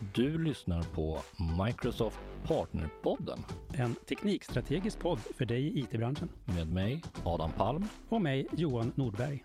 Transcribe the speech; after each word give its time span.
Du 0.00 0.44
lyssnar 0.44 0.82
på 0.82 1.18
Microsoft 1.66 2.20
Partnerpodden 2.44 3.38
En 3.72 3.94
teknikstrategisk 3.94 4.98
podd 4.98 5.18
för 5.18 5.44
dig 5.44 5.62
i 5.62 5.80
IT-branschen. 5.80 6.28
med 6.44 6.72
mig, 6.72 7.02
Adam 7.24 7.52
Palm. 7.52 7.84
Och 8.08 8.22
mig, 8.22 8.46
Johan 8.52 8.92
Nordberg. 8.94 9.44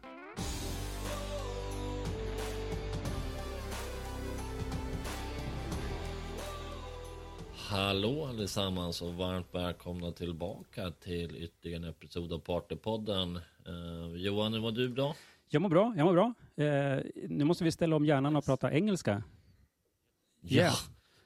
Hallå 7.69 8.25
allesammans 8.25 9.01
och 9.01 9.13
varmt 9.13 9.47
välkomna 9.51 10.11
tillbaka 10.11 10.91
till 10.91 11.43
ytterligare 11.43 11.83
en 11.83 11.89
episod 11.89 12.33
av 12.33 12.39
Partnerpodden. 12.39 13.35
Uh, 13.35 14.15
Johan, 14.15 14.53
hur 14.53 14.61
mår 14.61 14.71
du 14.71 14.83
idag? 14.83 15.15
Jag 15.49 15.61
mår 15.61 15.69
bra, 15.69 15.93
jag 15.97 16.05
mår 16.05 16.13
bra. 16.13 16.33
Eh, 16.55 16.99
nu 17.29 17.43
måste 17.43 17.63
vi 17.63 17.71
ställa 17.71 17.95
om 17.95 18.05
hjärnan 18.05 18.35
och 18.35 18.45
prata 18.45 18.71
engelska. 18.71 19.23
Yeah. 20.43 20.73
Ja, 20.73 20.77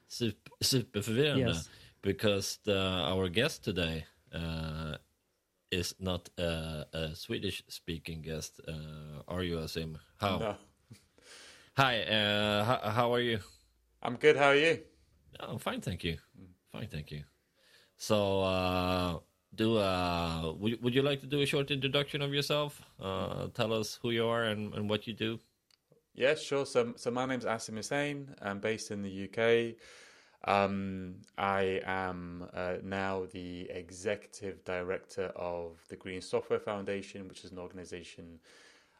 super, 0.08 0.52
superförvirrande. 0.60 1.52
Yes. 1.52 1.68
Because 2.02 2.58
the, 2.64 2.78
our 3.12 3.28
guest 3.28 3.64
today 3.64 4.06
uh, 4.32 4.96
is 5.70 5.94
not 5.98 6.30
a, 6.38 6.86
a 6.92 7.14
Swedish 7.14 7.62
speaking 7.68 8.22
guest. 8.22 8.60
Uh, 8.68 9.22
are 9.26 9.42
you, 9.42 9.58
Asim? 9.58 9.98
How? 10.20 10.38
No. 10.38 10.56
Hi, 11.76 12.02
uh, 12.02 12.64
how, 12.64 12.90
how 12.90 13.14
are 13.14 13.20
you? 13.20 13.38
I'm 14.02 14.16
good. 14.16 14.36
How 14.36 14.50
are 14.50 14.56
you? 14.56 14.78
Oh, 15.40 15.58
fine, 15.58 15.80
thank 15.80 16.04
you. 16.04 16.18
Fine, 16.72 16.88
thank 16.88 17.10
you. 17.10 17.24
So, 17.96 18.42
uh, 18.42 19.18
do 19.54 19.78
uh, 19.78 20.52
would 20.58 20.82
would 20.82 20.94
you 20.94 21.02
like 21.02 21.20
to 21.20 21.26
do 21.26 21.40
a 21.40 21.46
short 21.46 21.70
introduction 21.70 22.22
of 22.22 22.32
yourself? 22.32 22.80
Uh, 23.00 23.48
tell 23.54 23.72
us 23.72 23.98
who 24.02 24.10
you 24.10 24.26
are 24.26 24.44
and, 24.44 24.74
and 24.74 24.88
what 24.88 25.06
you 25.06 25.14
do. 25.14 25.38
Yeah, 26.18 26.34
sure. 26.34 26.66
So, 26.66 26.94
so 26.96 27.12
my 27.12 27.26
name's 27.26 27.44
Asim 27.44 27.76
Hussain. 27.76 28.34
I'm 28.42 28.58
based 28.58 28.90
in 28.90 29.02
the 29.02 29.28
UK. 29.28 29.76
Um, 30.52 31.18
I 31.38 31.80
am 31.86 32.48
uh, 32.52 32.78
now 32.82 33.26
the 33.30 33.70
executive 33.70 34.64
director 34.64 35.26
of 35.36 35.78
the 35.88 35.94
Green 35.94 36.20
Software 36.20 36.58
Foundation, 36.58 37.28
which 37.28 37.44
is 37.44 37.52
an 37.52 37.58
organization 37.60 38.40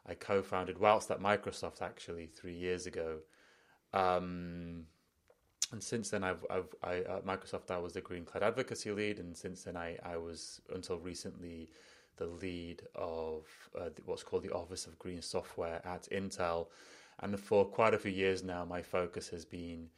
I 0.07 0.13
co-founded 0.13 0.79
whilst 0.79 1.11
at 1.11 1.19
Microsoft 1.19 1.81
actually 1.81 2.27
three 2.27 2.55
years 2.55 2.85
ago. 2.85 3.17
Um, 3.93 4.85
and 5.73 5.83
since 5.83 6.11
then, 6.11 6.23
I've, 6.23 6.45
I've 6.49 6.73
I, 6.81 6.95
at 6.99 7.25
Microsoft, 7.25 7.69
I 7.69 7.79
was 7.79 7.91
the 7.91 8.01
Green 8.01 8.23
Cloud 8.23 8.43
Advocacy 8.43 8.91
lead, 8.91 9.19
and 9.19 9.35
since 9.35 9.63
then, 9.63 9.75
I, 9.75 9.97
I 10.05 10.15
was 10.15 10.61
until 10.73 10.99
recently 10.99 11.69
the 12.15 12.27
lead 12.27 12.83
of 12.95 13.45
uh, 13.77 13.89
what's 14.05 14.23
called 14.23 14.43
the 14.43 14.53
Office 14.53 14.87
of 14.87 14.97
Green 14.97 15.21
Software 15.21 15.81
at 15.85 16.07
Intel. 16.13 16.67
And 17.21 17.39
for 17.39 17.65
quite 17.65 17.93
a 17.93 17.99
few 17.99 18.11
years 18.11 18.43
now, 18.43 18.65
my 18.65 18.81
focus 18.81 19.29
has 19.29 19.45
been 19.45 19.89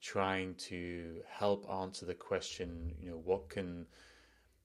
trying 0.00 0.54
to 0.54 1.22
help 1.28 1.68
answer 1.70 2.06
the 2.06 2.14
question, 2.14 2.94
you 2.98 3.10
know, 3.10 3.20
what 3.24 3.50
can 3.50 3.86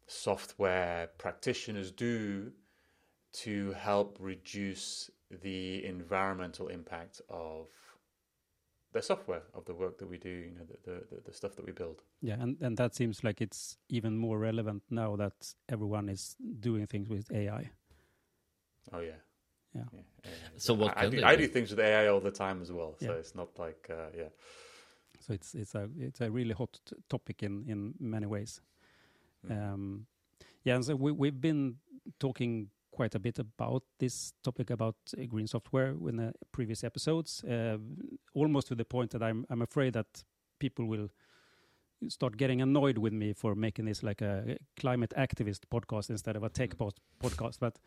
software 0.07 1.09
practitioners 1.17 1.91
do 1.91 2.51
to 3.33 3.73
help 3.73 4.17
reduce 4.19 5.09
the 5.41 5.83
environmental 5.83 6.67
impact 6.67 7.21
of 7.29 7.67
the 8.93 9.01
software 9.01 9.43
of 9.53 9.65
the 9.65 9.73
work 9.73 9.97
that 9.97 10.07
we 10.07 10.17
do, 10.17 10.29
you 10.29 10.51
know, 10.51 10.65
the, 10.85 11.03
the, 11.13 11.21
the 11.25 11.33
stuff 11.33 11.53
that 11.57 11.65
we 11.65 11.73
build. 11.73 12.01
Yeah, 12.21 12.37
and, 12.39 12.55
and 12.61 12.77
that 12.77 12.95
seems 12.95 13.25
like 13.25 13.41
it's 13.41 13.77
even 13.89 14.17
more 14.17 14.39
relevant 14.39 14.83
now 14.89 15.17
that 15.17 15.33
everyone 15.67 16.07
is 16.07 16.37
doing 16.61 16.87
things 16.87 17.09
with 17.09 17.29
AI. 17.31 17.71
Oh 18.93 18.99
yeah. 18.99 19.19
Yeah. 19.75 19.83
yeah. 19.93 20.31
So 20.57 20.73
what 20.73 20.97
I, 20.97 21.05
I 21.05 21.09
do, 21.09 21.23
I 21.23 21.35
do? 21.35 21.41
do 21.43 21.47
things 21.53 21.69
with 21.71 21.79
AI 21.79 22.07
all 22.07 22.21
the 22.21 22.31
time 22.31 22.61
as 22.61 22.71
well, 22.71 22.95
so 22.99 23.05
Yeah. 23.05 23.19
it's 23.19 23.35
not 23.35 23.49
like 23.59 23.89
uh, 23.89 24.09
yeah. 24.17 24.29
So 25.19 25.33
it's 25.33 25.55
it's 25.55 25.75
a 25.75 25.89
it's 25.99 26.21
a 26.21 26.29
really 26.31 26.53
hot 26.53 26.79
t- 26.85 26.95
topic 27.09 27.43
in 27.43 27.65
in 27.67 27.93
many 27.99 28.25
ways. 28.27 28.61
Mm. 29.47 29.73
Um, 29.73 30.05
yeah, 30.63 30.75
and 30.75 30.85
so 30.85 30.95
we 30.95 31.11
we've 31.11 31.39
been 31.41 31.75
talking 32.19 32.69
quite 32.91 33.15
a 33.15 33.19
bit 33.19 33.39
about 33.39 33.83
this 33.99 34.33
topic 34.43 34.69
about 34.69 34.95
uh, 35.17 35.25
green 35.27 35.47
software 35.47 35.89
in 36.09 36.15
the 36.17 36.33
previous 36.51 36.83
episodes, 36.83 37.43
uh, 37.43 37.77
almost 38.33 38.67
to 38.67 38.75
the 38.75 38.85
point 38.85 39.11
that 39.11 39.21
I'm 39.23 39.45
I'm 39.49 39.61
afraid 39.61 39.93
that 39.93 40.23
people 40.59 40.85
will 40.85 41.09
start 42.07 42.37
getting 42.37 42.61
annoyed 42.61 42.97
with 42.97 43.13
me 43.13 43.33
for 43.33 43.55
making 43.55 43.85
this 43.85 44.03
like 44.03 44.21
a 44.21 44.57
climate 44.79 45.13
activist 45.17 45.61
podcast 45.71 46.09
instead 46.09 46.35
of 46.35 46.43
a 46.43 46.49
tech 46.49 46.69
Mm. 46.69 46.77
post 46.77 46.99
podcast. 47.19 47.59
But 47.59 47.79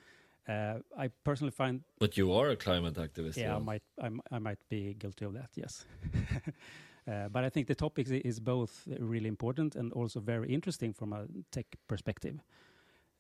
uh, 0.49 0.79
I 0.97 1.09
personally 1.25 1.51
find 1.53 1.83
But 1.99 2.17
you 2.17 2.33
are 2.33 2.51
a 2.51 2.57
climate 2.57 2.95
activist. 2.95 3.37
yeah, 3.37 3.47
I 3.47 3.59
Johan. 3.59 3.65
might, 3.65 3.83
I, 4.31 4.39
might 4.39 4.59
be 4.69 4.95
guilty 4.95 5.25
of 5.25 5.35
that. 5.35 5.51
Yes, 5.55 5.85
uh, 7.09 7.29
but 7.29 7.45
I 7.45 7.51
think 7.51 7.67
the 7.67 7.75
topic 7.75 8.09
is 8.11 8.41
both 8.41 8.87
really 8.99 9.29
important 9.29 9.77
and 9.77 9.93
also 9.93 10.21
very 10.21 10.53
interesting 10.53 10.93
from 10.93 11.13
a 11.13 11.27
tech 11.51 11.67
perspective. 11.87 12.41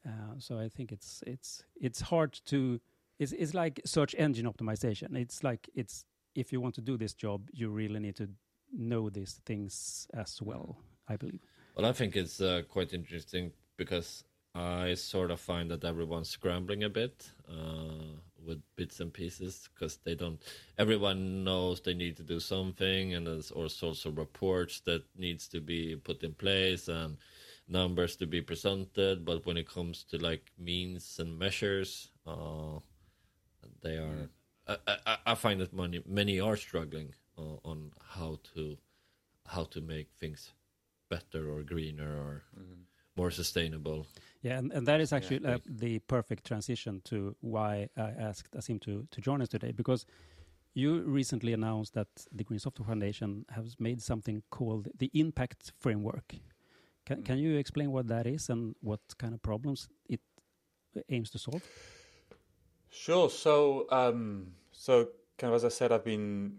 Uh, 0.06 0.10
so 0.38 0.58
I 0.58 0.68
think 0.68 0.92
it's 0.92 1.22
it's 1.26 1.64
it's 1.80 2.00
hard 2.00 2.32
to 2.46 2.80
it's 3.18 3.32
it's 3.32 3.52
like 3.54 3.80
search 3.84 4.14
engine 4.18 4.46
optimization. 4.46 5.16
It's 5.16 5.42
like 5.42 5.68
it's 5.74 6.04
if 6.34 6.52
you 6.52 6.60
want 6.60 6.74
to 6.76 6.80
do 6.80 6.96
this 6.96 7.14
job, 7.14 7.48
you 7.52 7.68
really 7.68 7.98
need 8.00 8.16
to 8.16 8.28
know 8.72 9.10
these 9.10 9.40
things 9.44 10.06
as 10.14 10.40
well. 10.40 10.76
I 11.08 11.16
believe. 11.16 11.40
Well, 11.74 11.86
I 11.86 11.92
think 11.92 12.16
it's 12.16 12.40
uh, 12.40 12.62
quite 12.68 12.92
interesting 12.92 13.52
because 13.76 14.24
I 14.54 14.94
sort 14.94 15.30
of 15.30 15.40
find 15.40 15.70
that 15.70 15.84
everyone's 15.84 16.30
scrambling 16.30 16.82
a 16.84 16.88
bit 16.88 17.30
uh, 17.48 18.16
with 18.44 18.62
bits 18.76 19.00
and 19.00 19.12
pieces 19.12 19.68
because 19.72 19.98
they 20.04 20.14
don't. 20.14 20.40
Everyone 20.78 21.44
knows 21.44 21.80
they 21.80 21.94
need 21.94 22.16
to 22.16 22.22
do 22.22 22.40
something, 22.40 23.14
and 23.14 23.26
there's 23.26 23.50
all 23.50 23.68
sorts 23.68 24.04
of 24.04 24.18
reports 24.18 24.80
that 24.80 25.04
needs 25.16 25.48
to 25.48 25.60
be 25.60 25.96
put 25.96 26.22
in 26.22 26.34
place 26.34 26.88
and 26.88 27.18
numbers 27.68 28.16
to 28.16 28.26
be 28.26 28.40
presented. 28.40 29.24
But 29.24 29.44
when 29.46 29.56
it 29.56 29.68
comes 29.68 30.04
to 30.10 30.18
like 30.18 30.50
means 30.58 31.18
and 31.18 31.38
measures, 31.38 32.10
uh, 32.26 32.80
they 33.82 33.96
are. 33.96 34.28
I, 34.66 34.76
I, 35.06 35.16
I 35.26 35.34
find 35.34 35.60
that 35.60 35.72
many 35.72 36.02
many 36.06 36.40
are 36.40 36.56
struggling 36.56 37.14
uh, 37.38 37.56
on 37.64 37.92
how 38.02 38.38
to 38.54 38.76
how 39.46 39.64
to 39.64 39.80
make 39.80 40.08
things 40.18 40.52
better 41.08 41.50
or 41.50 41.62
greener 41.62 42.16
or 42.16 42.42
more 43.16 43.30
sustainable. 43.30 44.06
Yeah, 44.42 44.58
and, 44.58 44.72
and 44.72 44.86
that 44.86 45.00
is 45.00 45.12
actually 45.12 45.44
uh, 45.44 45.58
the 45.66 45.98
perfect 46.00 46.46
transition 46.46 47.00
to 47.04 47.34
why 47.40 47.88
I 47.96 48.10
asked 48.10 48.52
Asim 48.52 48.80
to, 48.82 49.06
to 49.10 49.20
join 49.20 49.42
us 49.42 49.48
today 49.48 49.72
because 49.72 50.06
you 50.74 51.00
recently 51.00 51.52
announced 51.52 51.94
that 51.94 52.06
the 52.32 52.44
Green 52.44 52.60
Software 52.60 52.86
Foundation 52.86 53.44
has 53.50 53.76
made 53.80 54.00
something 54.00 54.42
called 54.50 54.88
the 54.96 55.10
Impact 55.12 55.72
Framework. 55.78 56.34
Can, 57.04 57.22
Mm. 57.22 57.24
can 57.24 57.38
you 57.38 57.56
explain 57.56 57.90
what 57.90 58.06
that 58.08 58.26
is 58.26 58.48
and 58.48 58.76
what 58.80 59.00
kind 59.18 59.34
of 59.34 59.42
problems 59.42 59.88
it 60.08 60.20
aims 61.08 61.30
to 61.30 61.38
solve? 61.38 61.62
Sure. 62.90 63.28
So, 63.30 63.86
um, 63.90 64.52
so 64.72 65.08
kind 65.36 65.52
of 65.52 65.56
as 65.56 65.64
I 65.64 65.68
said, 65.68 65.90
I've 65.90 66.04
been, 66.04 66.58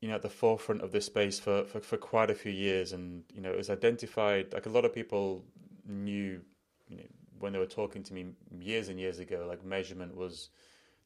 you 0.00 0.08
know, 0.08 0.14
at 0.14 0.22
the 0.22 0.28
forefront 0.30 0.82
of 0.82 0.92
this 0.92 1.06
space 1.06 1.38
for, 1.38 1.64
for, 1.64 1.80
for 1.80 1.96
quite 1.96 2.30
a 2.30 2.34
few 2.34 2.52
years, 2.52 2.92
and 2.92 3.24
you 3.34 3.40
know, 3.40 3.50
it 3.50 3.56
was 3.56 3.70
identified. 3.70 4.52
Like 4.52 4.66
a 4.66 4.70
lot 4.70 4.84
of 4.84 4.94
people 4.94 5.44
knew, 5.86 6.40
you 6.92 6.98
know, 6.98 7.08
when 7.38 7.52
they 7.52 7.58
were 7.58 7.66
talking 7.66 8.02
to 8.04 8.14
me 8.14 8.26
years 8.60 8.88
and 8.88 9.00
years 9.00 9.18
ago, 9.18 9.46
like 9.48 9.64
measurement 9.64 10.14
was 10.16 10.50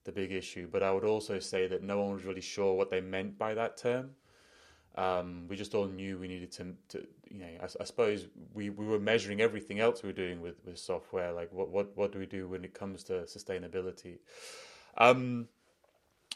the 0.05 0.13
big 0.13 0.33
issue. 0.33 0.69
But 0.71 0.83
I 0.83 0.93
would 0.93 1.05
also 1.05 1.39
say 1.39 1.67
that 1.69 1.83
no 1.83 2.03
one 2.03 2.13
was 2.15 2.25
really 2.25 2.41
sure 2.41 2.75
what 2.75 2.91
they 2.91 3.01
meant 3.01 3.39
by 3.39 3.55
that 3.55 3.77
term. 3.77 4.11
Um, 4.97 5.47
we 5.49 5.57
just 5.57 5.75
all 5.75 5.87
knew 5.87 6.19
we 6.19 6.29
needed 6.29 6.53
to, 6.53 6.75
to 6.89 7.07
you 7.31 7.41
know, 7.41 7.47
I, 7.61 7.65
I 7.65 7.85
suppose 7.85 8.27
we, 8.55 8.71
we 8.71 8.87
were 8.87 8.99
measuring 8.99 9.41
everything 9.41 9.79
else 9.79 10.03
we 10.03 10.09
were 10.09 10.15
doing 10.15 10.41
with, 10.41 10.57
with 10.65 10.79
software. 10.79 11.33
Like 11.33 11.53
what, 11.53 11.69
what, 11.69 11.97
what 11.97 12.13
do 12.13 12.19
we 12.19 12.27
do 12.27 12.49
when 12.49 12.65
it 12.65 12.73
comes 12.73 13.05
to 13.05 13.13
sustainability? 13.25 14.19
Um, 14.97 15.49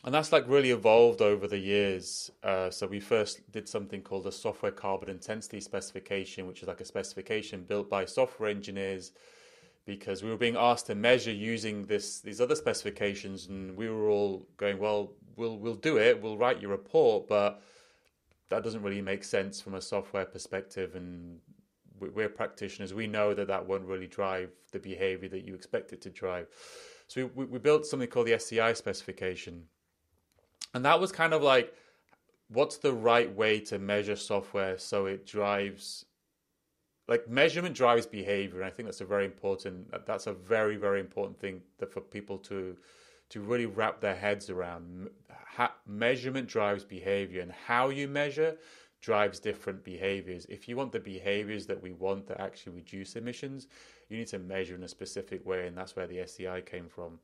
and 0.04 0.14
that's 0.14 0.32
like 0.32 0.48
really 0.48 0.70
evolved 0.70 1.20
over 1.20 1.46
the 1.46 1.58
years. 1.58 2.30
Uh, 2.42 2.70
so 2.70 2.86
we 2.86 3.00
first 3.00 3.50
did 3.50 3.68
something 3.68 4.02
called 4.02 4.24
the 4.24 4.32
software 4.32 4.72
carbon 4.72 5.10
intensity 5.10 5.60
specification, 5.60 6.46
which 6.46 6.62
is 6.62 6.68
like 6.68 6.80
a 6.80 6.86
specification 6.86 7.64
built 7.64 7.90
by 7.90 8.04
software 8.06 8.48
engineers 8.48 9.12
because 9.86 10.22
we 10.22 10.30
were 10.30 10.36
being 10.36 10.56
asked 10.56 10.86
to 10.86 10.94
measure 10.94 11.32
using 11.32 11.86
this 11.86 12.20
these 12.20 12.40
other 12.40 12.54
specifications, 12.54 13.46
and 13.46 13.76
we 13.76 13.88
were 13.88 14.08
all 14.08 14.46
going, 14.56 14.78
"Well, 14.78 15.12
we'll 15.36 15.58
we'll 15.58 15.74
do 15.74 15.98
it. 15.98 16.20
We'll 16.20 16.38
write 16.38 16.60
your 16.60 16.70
report, 16.70 17.28
but 17.28 17.62
that 18.48 18.62
doesn't 18.62 18.82
really 18.82 19.02
make 19.02 19.24
sense 19.24 19.60
from 19.60 19.74
a 19.74 19.80
software 19.80 20.26
perspective." 20.26 20.94
And 20.94 21.40
we- 21.98 22.10
we're 22.10 22.28
practitioners. 22.28 22.94
We 22.94 23.06
know 23.06 23.34
that 23.34 23.48
that 23.48 23.66
won't 23.66 23.84
really 23.84 24.06
drive 24.06 24.50
the 24.72 24.78
behavior 24.78 25.28
that 25.28 25.44
you 25.44 25.54
expect 25.54 25.92
it 25.92 26.00
to 26.02 26.10
drive. 26.10 26.46
So 27.06 27.26
we, 27.34 27.44
we 27.44 27.58
built 27.58 27.86
something 27.86 28.08
called 28.08 28.26
the 28.26 28.34
SCI 28.34 28.72
specification, 28.74 29.68
and 30.74 30.84
that 30.84 31.00
was 31.00 31.10
kind 31.12 31.34
of 31.34 31.42
like, 31.42 31.74
what's 32.48 32.78
the 32.78 32.92
right 32.92 33.34
way 33.34 33.60
to 33.60 33.78
measure 33.78 34.16
software 34.16 34.78
so 34.78 35.06
it 35.06 35.26
drives 35.26 36.04
like 37.10 37.28
measurement 37.28 37.74
drives 37.74 38.06
behavior 38.06 38.60
and 38.60 38.64
i 38.64 38.70
think 38.70 38.86
that's 38.86 39.02
a 39.02 39.04
very 39.04 39.26
important 39.26 39.76
that's 40.06 40.26
a 40.26 40.32
very 40.32 40.76
very 40.76 41.00
important 41.00 41.38
thing 41.38 41.60
that 41.78 41.92
for 41.92 42.00
people 42.00 42.38
to 42.38 42.74
to 43.30 43.40
really 43.40 43.66
wrap 43.66 44.00
their 44.00 44.14
heads 44.14 44.50
around. 44.50 45.08
Ha- 45.30 45.74
measurement 45.86 46.48
drives 46.48 46.84
behavior, 46.84 47.40
and 47.40 47.52
how 47.52 47.88
you 47.88 48.06
measure 48.06 48.56
drives 49.00 49.40
different 49.40 49.82
behaviors. 49.82 50.44
If 50.46 50.68
you 50.68 50.76
want 50.76 50.92
the 50.92 51.00
behaviors 51.00 51.66
that 51.66 51.80
we 51.80 51.92
want 51.92 52.26
that 52.26 52.40
actually 52.40 52.76
reduce 52.76 53.16
emissions, 53.16 53.68
you 54.08 54.18
need 54.18 54.26
to 54.28 54.38
measure 54.38 54.74
in 54.74 54.82
a 54.82 54.88
specific 54.88 55.46
way, 55.46 55.66
and 55.66 55.76
that's 55.76 55.96
where 55.96 56.06
the 56.06 56.20
SCI 56.20 56.60
came 56.60 56.88
from. 56.88 57.18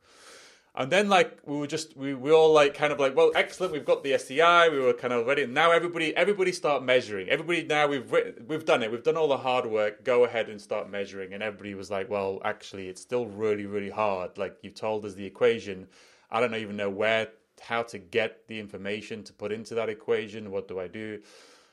And 0.78 0.93
then 0.93 1.08
like 1.08 1.38
we 1.46 1.56
were 1.56 1.67
just 1.67 1.96
we 1.96 2.12
we 2.12 2.31
all 2.31 2.52
like 2.52 2.75
kind 2.75 2.93
of 2.93 3.00
like 3.00 3.17
well 3.17 3.32
excellent 3.34 3.73
we've 3.73 3.84
got 3.84 4.05
the 4.05 4.12
SCI 4.12 4.69
we 4.69 4.78
were 4.78 4.93
kind 4.93 5.14
of 5.14 5.26
ready. 5.26 5.46
Now 5.46 5.73
everybody 5.73 6.14
everybody 6.14 6.52
start 6.52 6.84
measuring. 6.84 7.31
Everybody 7.31 7.64
now 7.64 7.87
we've 7.87 8.12
we've 8.46 8.67
done 8.67 8.82
it. 8.82 8.90
We've 8.90 9.02
done 9.02 9.17
all 9.17 9.28
the 9.28 9.38
hard 9.38 9.64
work. 9.64 10.05
Go 10.05 10.25
ahead 10.25 10.50
and 10.50 10.61
start 10.61 10.90
measuring. 10.90 11.32
And 11.32 11.43
everybody 11.43 11.75
was 11.75 11.90
like 11.90 12.11
well 12.11 12.43
actually 12.44 12.88
it's 12.88 13.00
still 13.00 13.25
really 13.26 13.64
really 13.64 13.88
hard. 13.88 14.37
Like 14.37 14.58
you've 14.61 14.75
told 14.75 15.06
us 15.06 15.14
the 15.14 15.25
equation. 15.25 15.88
I 16.31 16.40
don't 16.40 16.55
even 16.55 16.76
know 16.76 16.90
where 16.90 17.29
how 17.61 17.82
to 17.84 17.99
get 17.99 18.46
the 18.46 18.61
information 18.61 19.25
to 19.25 19.32
put 19.32 19.52
into 19.52 19.75
that 19.76 19.88
equation. 19.88 20.50
What 20.50 20.69
do 20.69 20.79
I 20.79 20.88
do? 20.88 21.20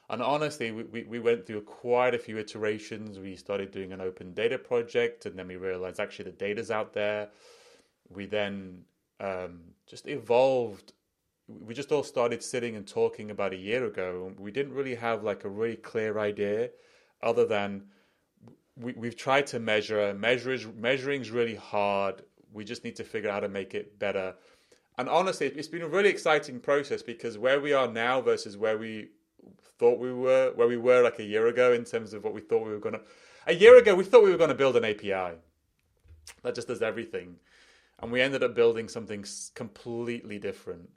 And 0.10 0.22
honestly, 0.22 0.72
we, 0.72 0.84
we, 0.84 1.04
we 1.04 1.20
went 1.20 1.46
through 1.46 1.62
quite 1.62 2.14
a 2.14 2.20
few 2.20 2.38
iterations. 2.38 3.20
We 3.20 3.36
started 3.36 3.72
doing 3.72 3.92
an 3.94 4.02
open 4.02 4.34
data 4.34 4.58
project, 4.58 5.26
and 5.26 5.38
then 5.38 5.48
we 5.48 5.56
realized 5.56 6.00
actually 6.00 6.26
the 6.26 6.38
data's 6.38 6.72
out 6.72 6.94
there. 6.94 7.30
We 8.10 8.26
then 8.26 8.84
um, 9.20 9.62
just 9.88 10.08
evolved. 10.08 10.94
We 11.48 11.74
just 11.74 11.92
all 11.92 12.04
started 12.04 12.42
sitting 12.42 12.76
and 12.76 12.88
talking 12.88 13.32
about 13.32 13.54
a 13.54 13.58
year 13.58 13.86
ago. 13.86 14.32
We 14.38 14.52
didn't 14.52 14.74
really 14.74 14.96
have 14.96 15.24
like 15.24 15.44
a 15.44 15.50
really 15.50 15.76
clear 15.76 16.20
idea, 16.20 16.70
other 17.22 17.46
than 17.46 17.84
we, 18.76 18.94
we've 18.94 19.18
tried 19.18 19.48
to 19.48 19.60
measure. 19.60 20.14
Measuring 20.14 21.22
is 21.22 21.32
really 21.32 21.56
hard. 21.56 22.24
We 22.52 22.64
just 22.64 22.84
need 22.84 22.96
to 22.98 23.04
figure 23.04 23.30
out 23.30 23.36
how 23.36 23.40
to 23.42 23.50
make 23.50 23.74
it 23.74 24.00
better. 24.00 24.36
And 24.98 25.10
honestly, 25.10 25.48
it's 25.48 25.68
been 25.68 25.82
a 25.82 25.88
really 25.88 26.10
exciting 26.10 26.60
process 26.60 27.02
because 27.02 27.38
where 27.38 27.60
we 27.60 27.74
are 27.74 27.88
now 27.88 28.22
versus 28.22 28.58
where 28.58 28.78
we 28.78 29.10
thought 29.80 30.00
we 30.00 30.14
were, 30.14 30.52
where 30.56 30.68
we 30.68 30.78
were 30.78 31.02
like 31.02 31.20
a 31.20 31.24
year 31.24 31.48
ago 31.48 31.74
in 31.74 31.84
terms 31.84 32.14
of 32.14 32.24
what 32.24 32.34
we 32.34 32.42
thought 32.42 32.66
we 32.66 32.72
were 32.72 32.92
to. 32.92 33.02
A 33.48 33.54
year 33.54 33.78
ago, 33.78 33.96
we 33.96 34.04
thought 34.04 34.24
we 34.24 34.32
were 34.32 34.38
going 34.38 34.50
to 34.50 34.56
build 34.56 34.78
an 34.78 34.86
API 34.86 35.38
that 36.44 36.56
just 36.56 36.68
does 36.68 36.82
everything, 36.82 37.36
and 38.00 38.12
we 38.12 38.22
ended 38.22 38.44
up 38.44 38.56
building 38.56 38.88
something 38.88 39.26
completely 39.56 40.40
different. 40.40 40.90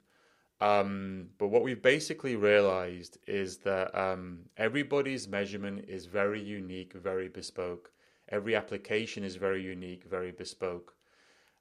Um, 0.59 1.27
but 1.37 1.49
what 1.49 1.61
we've 1.61 1.81
basically 1.81 2.35
realized 2.35 3.19
is 3.27 3.57
that 3.59 3.95
um, 3.97 4.39
everybody's 4.57 5.27
measurement 5.27 5.85
is 5.87 6.07
very 6.07 6.41
unique, 6.41 6.93
very 6.93 7.29
bespoke. 7.29 7.91
Every 8.29 8.55
application 8.55 9.23
is 9.23 9.35
very 9.35 9.61
unique, 9.61 10.03
very 10.03 10.31
bespoke. 10.31 10.95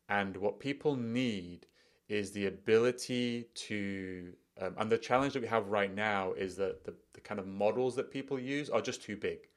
And 0.08 0.36
what 0.36 0.58
people 0.58 0.96
need 0.96 1.66
is 2.08 2.30
the 2.30 2.46
ability 2.46 3.46
to 3.54 4.32
um, 4.58 4.74
and 4.78 4.90
the 4.90 4.98
challenge 4.98 5.34
that 5.34 5.42
we 5.42 5.48
have 5.48 5.68
right 5.68 5.94
now 5.94 6.32
is 6.32 6.56
that 6.56 6.84
the, 6.84 6.94
the 7.12 7.20
kind 7.20 7.38
of 7.38 7.46
models 7.46 7.94
that 7.96 8.10
people 8.10 8.38
use 8.38 8.70
are 8.70 8.80
just 8.80 9.02
too 9.02 9.16
big. 9.16 9.48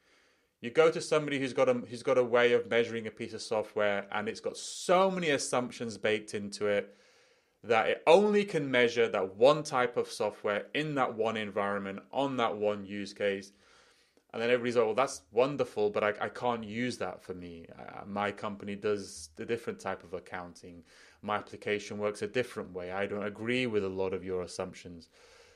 You 0.61 0.69
go 0.71 0.91
to 0.91 1.01
somebody 1.01 1.39
who's 1.39 1.53
got 1.53 1.69
a 1.69 1.73
who's 1.73 2.03
got 2.03 2.17
a 2.17 2.23
way 2.23 2.53
of 2.53 2.69
measuring 2.69 3.07
a 3.07 3.11
piece 3.11 3.33
of 3.33 3.41
software, 3.41 4.07
and 4.11 4.27
it's 4.27 4.41
got 4.41 4.57
so 4.57 5.09
many 5.09 5.29
assumptions 5.29 5.97
baked 5.97 6.33
into 6.33 6.67
it 6.67 6.95
that 7.63 7.89
it 7.89 8.03
only 8.07 8.45
can 8.45 8.69
measure 8.69 9.07
that 9.09 9.35
one 9.35 9.63
type 9.63 9.97
of 9.97 10.09
software 10.09 10.67
in 10.73 10.95
that 10.95 11.13
one 11.13 11.38
environment 11.38 12.00
on 12.11 12.38
that 12.38 12.57
one 12.57 12.85
use 12.85 13.13
case. 13.13 13.51
And 14.31 14.41
then 14.41 14.50
everybody's 14.51 14.75
like, 14.75 14.85
well, 14.85 14.94
that's 14.94 15.23
wonderful, 15.31 15.89
but 15.89 16.03
I, 16.03 16.13
I 16.21 16.29
can't 16.29 16.63
use 16.63 17.00
that 17.00 17.21
for 17.21 17.33
me. 17.33 17.65
Uh, 17.77 18.06
my 18.06 18.31
company 18.31 18.75
does 18.75 19.29
a 19.39 19.44
different 19.44 19.79
type 19.79 20.03
of 20.03 20.13
accounting 20.13 20.83
my 21.21 21.35
application 21.35 21.97
works 21.97 22.21
a 22.21 22.27
different 22.27 22.73
way. 22.73 22.91
I 22.91 23.06
don't 23.06 23.25
agree 23.25 23.67
with 23.67 23.83
a 23.83 23.89
lot 23.89 24.13
of 24.13 24.23
your 24.23 24.41
assumptions. 24.41 25.09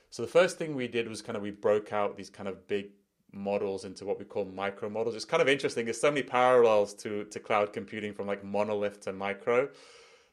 So 0.09 0.21
the 0.21 0.27
first 0.27 0.57
thing 0.57 0.75
we 0.75 0.87
did 0.87 1.07
was 1.07 1.21
kind 1.21 1.35
of 1.35 1.41
we 1.41 1.51
broke 1.51 1.93
out 1.93 2.17
these 2.17 2.29
kind 2.29 2.49
of 2.49 2.67
big 2.67 2.87
models 3.33 3.85
into 3.85 4.05
what 4.05 4.19
we 4.19 4.25
call 4.25 4.45
micro 4.45 4.89
models. 4.89 5.15
It's 5.15 5.25
kind 5.25 5.41
of 5.41 5.49
interesting. 5.49 5.85
There's 5.85 5.99
so 5.99 6.11
many 6.11 6.23
parallels 6.23 6.93
to 6.95 7.25
to 7.25 7.39
cloud 7.39 7.73
computing 7.73 8.13
from 8.13 8.27
like 8.27 8.43
monolith 8.43 9.01
to 9.01 9.13
micro. 9.13 9.69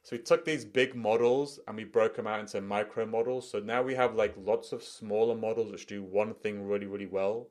So 0.03 0.17
we 0.17 0.23
took 0.23 0.45
these 0.45 0.65
big 0.65 0.95
models 0.95 1.61
and 1.67 1.77
we 1.77 1.85
broke 1.85 2.17
them 2.17 2.27
out 2.27 2.41
into 2.41 2.61
micro 2.61 3.05
models. 3.05 3.51
So 3.51 3.61
now 3.61 3.83
we 3.83 3.95
have 3.95 4.15
like 4.15 4.35
lots 4.37 4.73
of 4.73 4.83
smaller 4.83 5.35
models 5.35 5.71
which 5.73 5.87
do 5.87 6.03
one 6.03 6.35
thing 6.35 6.67
really 6.67 6.87
really 6.87 7.07
well, 7.07 7.49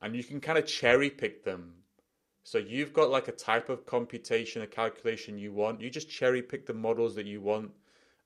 and 0.00 0.14
you 0.16 0.24
can 0.24 0.40
kind 0.40 0.58
of 0.58 0.66
cherry 0.66 1.10
pick 1.10 1.44
them 1.44 1.82
so 2.44 2.58
you've 2.58 2.92
got 2.92 3.10
like 3.10 3.28
a 3.28 3.32
type 3.32 3.68
of 3.68 3.86
computation, 3.86 4.62
a 4.62 4.66
calculation 4.66 5.38
you 5.38 5.52
want. 5.52 5.80
You 5.80 5.90
just 5.90 6.10
cherry 6.10 6.42
pick 6.42 6.66
the 6.66 6.74
models 6.74 7.14
that 7.14 7.26
you 7.26 7.40
want 7.40 7.70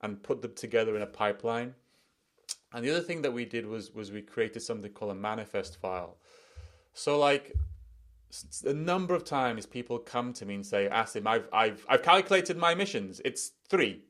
and 0.00 0.22
put 0.22 0.40
them 0.40 0.54
together 0.54 0.96
in 0.96 1.02
a 1.02 1.06
pipeline. 1.06 1.74
And 2.72 2.84
the 2.84 2.90
other 2.90 3.00
thing 3.00 3.22
that 3.22 3.32
we 3.32 3.44
did 3.44 3.66
was 3.66 3.92
was 3.92 4.10
we 4.10 4.22
created 4.22 4.60
something 4.60 4.92
called 4.92 5.12
a 5.12 5.14
manifest 5.14 5.76
file. 5.76 6.16
So 6.96 7.18
like 7.18 7.54
a 8.64 8.72
number 8.72 9.14
of 9.14 9.24
times 9.24 9.66
people 9.66 9.98
come 9.98 10.32
to 10.34 10.46
me 10.46 10.54
and 10.56 10.66
say, 10.66 10.88
Asim, 10.90 11.26
I've 11.26 11.48
I've 11.52 11.84
I've 11.88 12.02
calculated 12.02 12.56
my 12.56 12.72
emissions. 12.72 13.20
It's 13.24 13.52
three. 13.68 14.02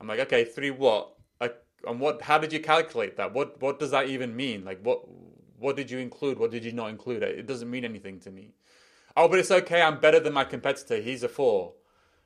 I'm 0.00 0.08
like, 0.08 0.20
okay, 0.20 0.44
three 0.44 0.70
what? 0.70 1.14
Like, 1.40 1.56
and 1.86 2.00
what? 2.00 2.22
How 2.22 2.38
did 2.38 2.52
you 2.52 2.60
calculate 2.60 3.16
that? 3.16 3.32
What 3.32 3.60
what 3.60 3.78
does 3.78 3.92
that 3.92 4.08
even 4.08 4.34
mean? 4.34 4.64
Like, 4.64 4.80
what 4.82 5.02
what 5.58 5.76
did 5.76 5.90
you 5.90 5.98
include? 5.98 6.38
What 6.38 6.50
did 6.50 6.64
you 6.64 6.72
not 6.72 6.90
include? 6.90 7.22
It 7.22 7.46
doesn't 7.46 7.70
mean 7.70 7.84
anything 7.84 8.18
to 8.20 8.30
me 8.30 8.54
oh, 9.16 9.28
but 9.28 9.38
it's 9.38 9.50
okay. 9.50 9.82
I'm 9.82 10.00
better 10.00 10.20
than 10.20 10.32
my 10.32 10.44
competitor. 10.44 10.96
He's 10.96 11.22
a 11.22 11.28
four. 11.28 11.74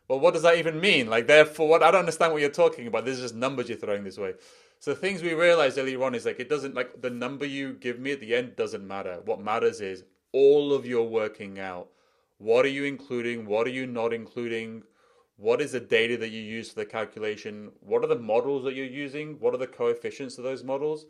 Well, 0.09 0.21
what 0.21 0.35
does 0.35 0.43
that 0.43 0.57
even 0.57 0.81
mean? 0.81 1.09
Like, 1.09 1.27
therefore, 1.27 1.69
what? 1.69 1.83
I 1.83 1.91
don't 1.91 2.01
understand 2.01 2.33
what 2.33 2.41
you're 2.41 2.51
talking 2.51 2.87
about. 2.87 3.05
This 3.05 3.17
is 3.17 3.23
just 3.23 3.35
numbers 3.35 3.69
you're 3.69 3.79
throwing 3.79 4.05
this 4.05 4.19
way. 4.19 4.35
So 4.79 4.93
the 4.93 5.01
things 5.01 5.23
we 5.23 5.35
realized 5.35 5.79
earlier 5.79 6.03
on 6.05 6.15
is 6.15 6.27
like 6.27 6.41
it 6.41 6.49
doesn't 6.49 6.75
like 6.75 7.01
the 7.01 7.11
number 7.11 7.47
you 7.47 7.73
give 7.73 7.99
me 7.99 8.13
at 8.13 8.21
the 8.21 8.35
end 8.35 8.57
doesn't 8.57 8.87
matter. 8.87 9.21
What 9.25 9.41
matters 9.41 9.81
is 9.81 10.05
all 10.33 10.73
of 10.73 10.87
your 10.87 11.09
working 11.09 11.59
out. 11.59 11.89
What 12.39 12.65
are 12.65 12.69
you 12.69 12.85
including? 12.85 13.47
What 13.47 13.67
are 13.67 13.71
you 13.71 13.87
not 13.87 14.13
including? 14.13 14.83
What 15.39 15.61
is 15.61 15.73
the 15.73 15.81
data 15.81 16.17
that 16.19 16.29
you 16.29 16.41
use 16.41 16.71
for 16.71 16.77
the 16.77 16.87
calculation? 16.87 17.73
What 17.81 18.05
are 18.05 18.09
the 18.09 18.19
models 18.19 18.65
that 18.65 18.75
you're 18.75 18.87
using? 18.87 19.39
What 19.41 19.55
are 19.55 19.59
the 19.59 19.67
coefficients 19.67 20.39
of 20.39 20.45
those 20.45 20.63
models? 20.63 21.07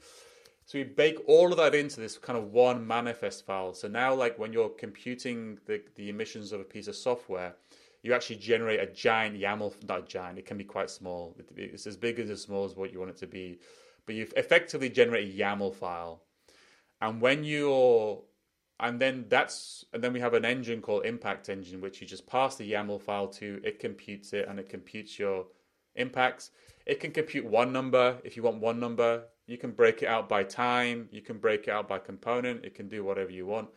So 0.64 0.78
we 0.78 0.84
bake 0.84 1.20
all 1.28 1.52
of 1.52 1.58
that 1.58 1.76
into 1.76 2.00
this 2.00 2.18
kind 2.18 2.36
of 2.36 2.52
one 2.52 2.84
manifest 2.84 3.46
file. 3.46 3.72
So 3.72 3.86
now, 3.86 4.14
like 4.14 4.36
when 4.36 4.52
you're 4.52 4.68
computing 4.68 5.58
the, 5.66 5.80
the 5.94 6.08
emissions 6.08 6.50
of 6.50 6.60
a 6.60 6.64
piece 6.64 6.88
of 6.88 6.96
software, 6.96 7.54
you 8.06 8.14
actually 8.14 8.36
generate 8.36 8.78
a 8.78 8.86
giant 8.86 9.36
YAML, 9.36 9.74
not 9.88 10.08
giant, 10.08 10.38
it 10.38 10.46
can 10.46 10.56
be 10.56 10.64
quite 10.64 10.90
small. 10.90 11.36
It's 11.56 11.88
as 11.88 11.96
big 11.96 12.20
as 12.20 12.30
as 12.30 12.40
small 12.40 12.64
as 12.64 12.76
what 12.76 12.92
you 12.92 13.00
want 13.00 13.10
it 13.10 13.16
to 13.18 13.26
be. 13.26 13.58
But 14.06 14.14
you 14.14 14.28
effectively 14.36 14.88
generate 14.88 15.34
a 15.34 15.36
YAML 15.36 15.74
file. 15.74 16.22
And 17.00 17.20
when 17.20 17.42
you're, 17.42 18.22
and 18.78 19.00
then 19.00 19.24
that's, 19.28 19.84
and 19.92 20.04
then 20.04 20.12
we 20.12 20.20
have 20.20 20.34
an 20.34 20.44
engine 20.44 20.80
called 20.80 21.04
Impact 21.04 21.48
Engine, 21.48 21.80
which 21.80 22.00
you 22.00 22.06
just 22.06 22.28
pass 22.28 22.54
the 22.54 22.70
YAML 22.70 23.00
file 23.02 23.26
to, 23.28 23.60
it 23.64 23.80
computes 23.80 24.32
it 24.32 24.46
and 24.48 24.60
it 24.60 24.68
computes 24.68 25.18
your 25.18 25.46
impacts. 25.96 26.52
It 26.86 27.00
can 27.00 27.10
compute 27.10 27.44
one 27.44 27.72
number 27.72 28.18
if 28.22 28.36
you 28.36 28.44
want 28.44 28.60
one 28.60 28.78
number. 28.78 29.24
You 29.48 29.58
can 29.58 29.72
break 29.72 30.02
it 30.02 30.06
out 30.06 30.28
by 30.28 30.44
time, 30.44 31.08
you 31.10 31.22
can 31.22 31.38
break 31.38 31.66
it 31.66 31.70
out 31.70 31.88
by 31.88 31.98
component, 31.98 32.64
it 32.64 32.74
can 32.74 32.88
do 32.88 33.02
whatever 33.02 33.30
you 33.30 33.46
want. 33.46 33.68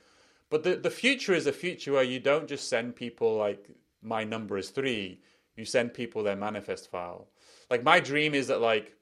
But 0.51 0.63
the, 0.63 0.75
the 0.75 0.89
future 0.91 1.33
is 1.33 1.47
a 1.47 1.51
future 1.51 1.93
where 1.93 2.03
you 2.03 2.19
don't 2.19 2.47
just 2.47 2.69
send 2.69 2.95
people 2.95 3.35
like 3.35 3.69
my 4.01 4.23
number 4.23 4.57
is 4.57 4.69
three, 4.69 5.21
you 5.55 5.65
send 5.65 5.93
people 5.93 6.23
their 6.23 6.35
manifest 6.35 6.89
file. 6.89 7.27
Like 7.69 7.83
my 7.83 7.99
dream 7.99 8.33
is 8.33 8.47
that 8.47 8.61
like 8.61 8.93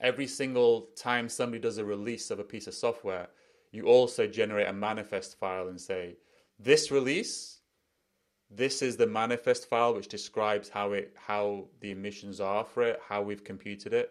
every 0.00 0.26
single 0.26 0.88
time 0.96 1.28
somebody 1.28 1.60
does 1.60 1.78
a 1.78 1.84
release 1.84 2.30
of 2.30 2.38
a 2.38 2.44
piece 2.44 2.66
of 2.66 2.74
software, 2.74 3.28
you 3.70 3.86
also 3.86 4.26
generate 4.26 4.68
a 4.68 4.72
manifest 4.72 5.38
file 5.38 5.68
and 5.68 5.80
say, 5.80 6.16
this 6.58 6.90
release, 6.90 7.60
this 8.50 8.82
is 8.82 8.96
the 8.96 9.06
manifest 9.06 9.68
file 9.68 9.94
which 9.94 10.08
describes 10.08 10.68
how 10.68 10.92
it 10.92 11.14
how 11.16 11.64
the 11.80 11.90
emissions 11.90 12.40
are 12.40 12.64
for 12.64 12.82
it, 12.82 13.00
how 13.08 13.22
we've 13.22 13.44
computed 13.44 13.94
it 13.94 14.10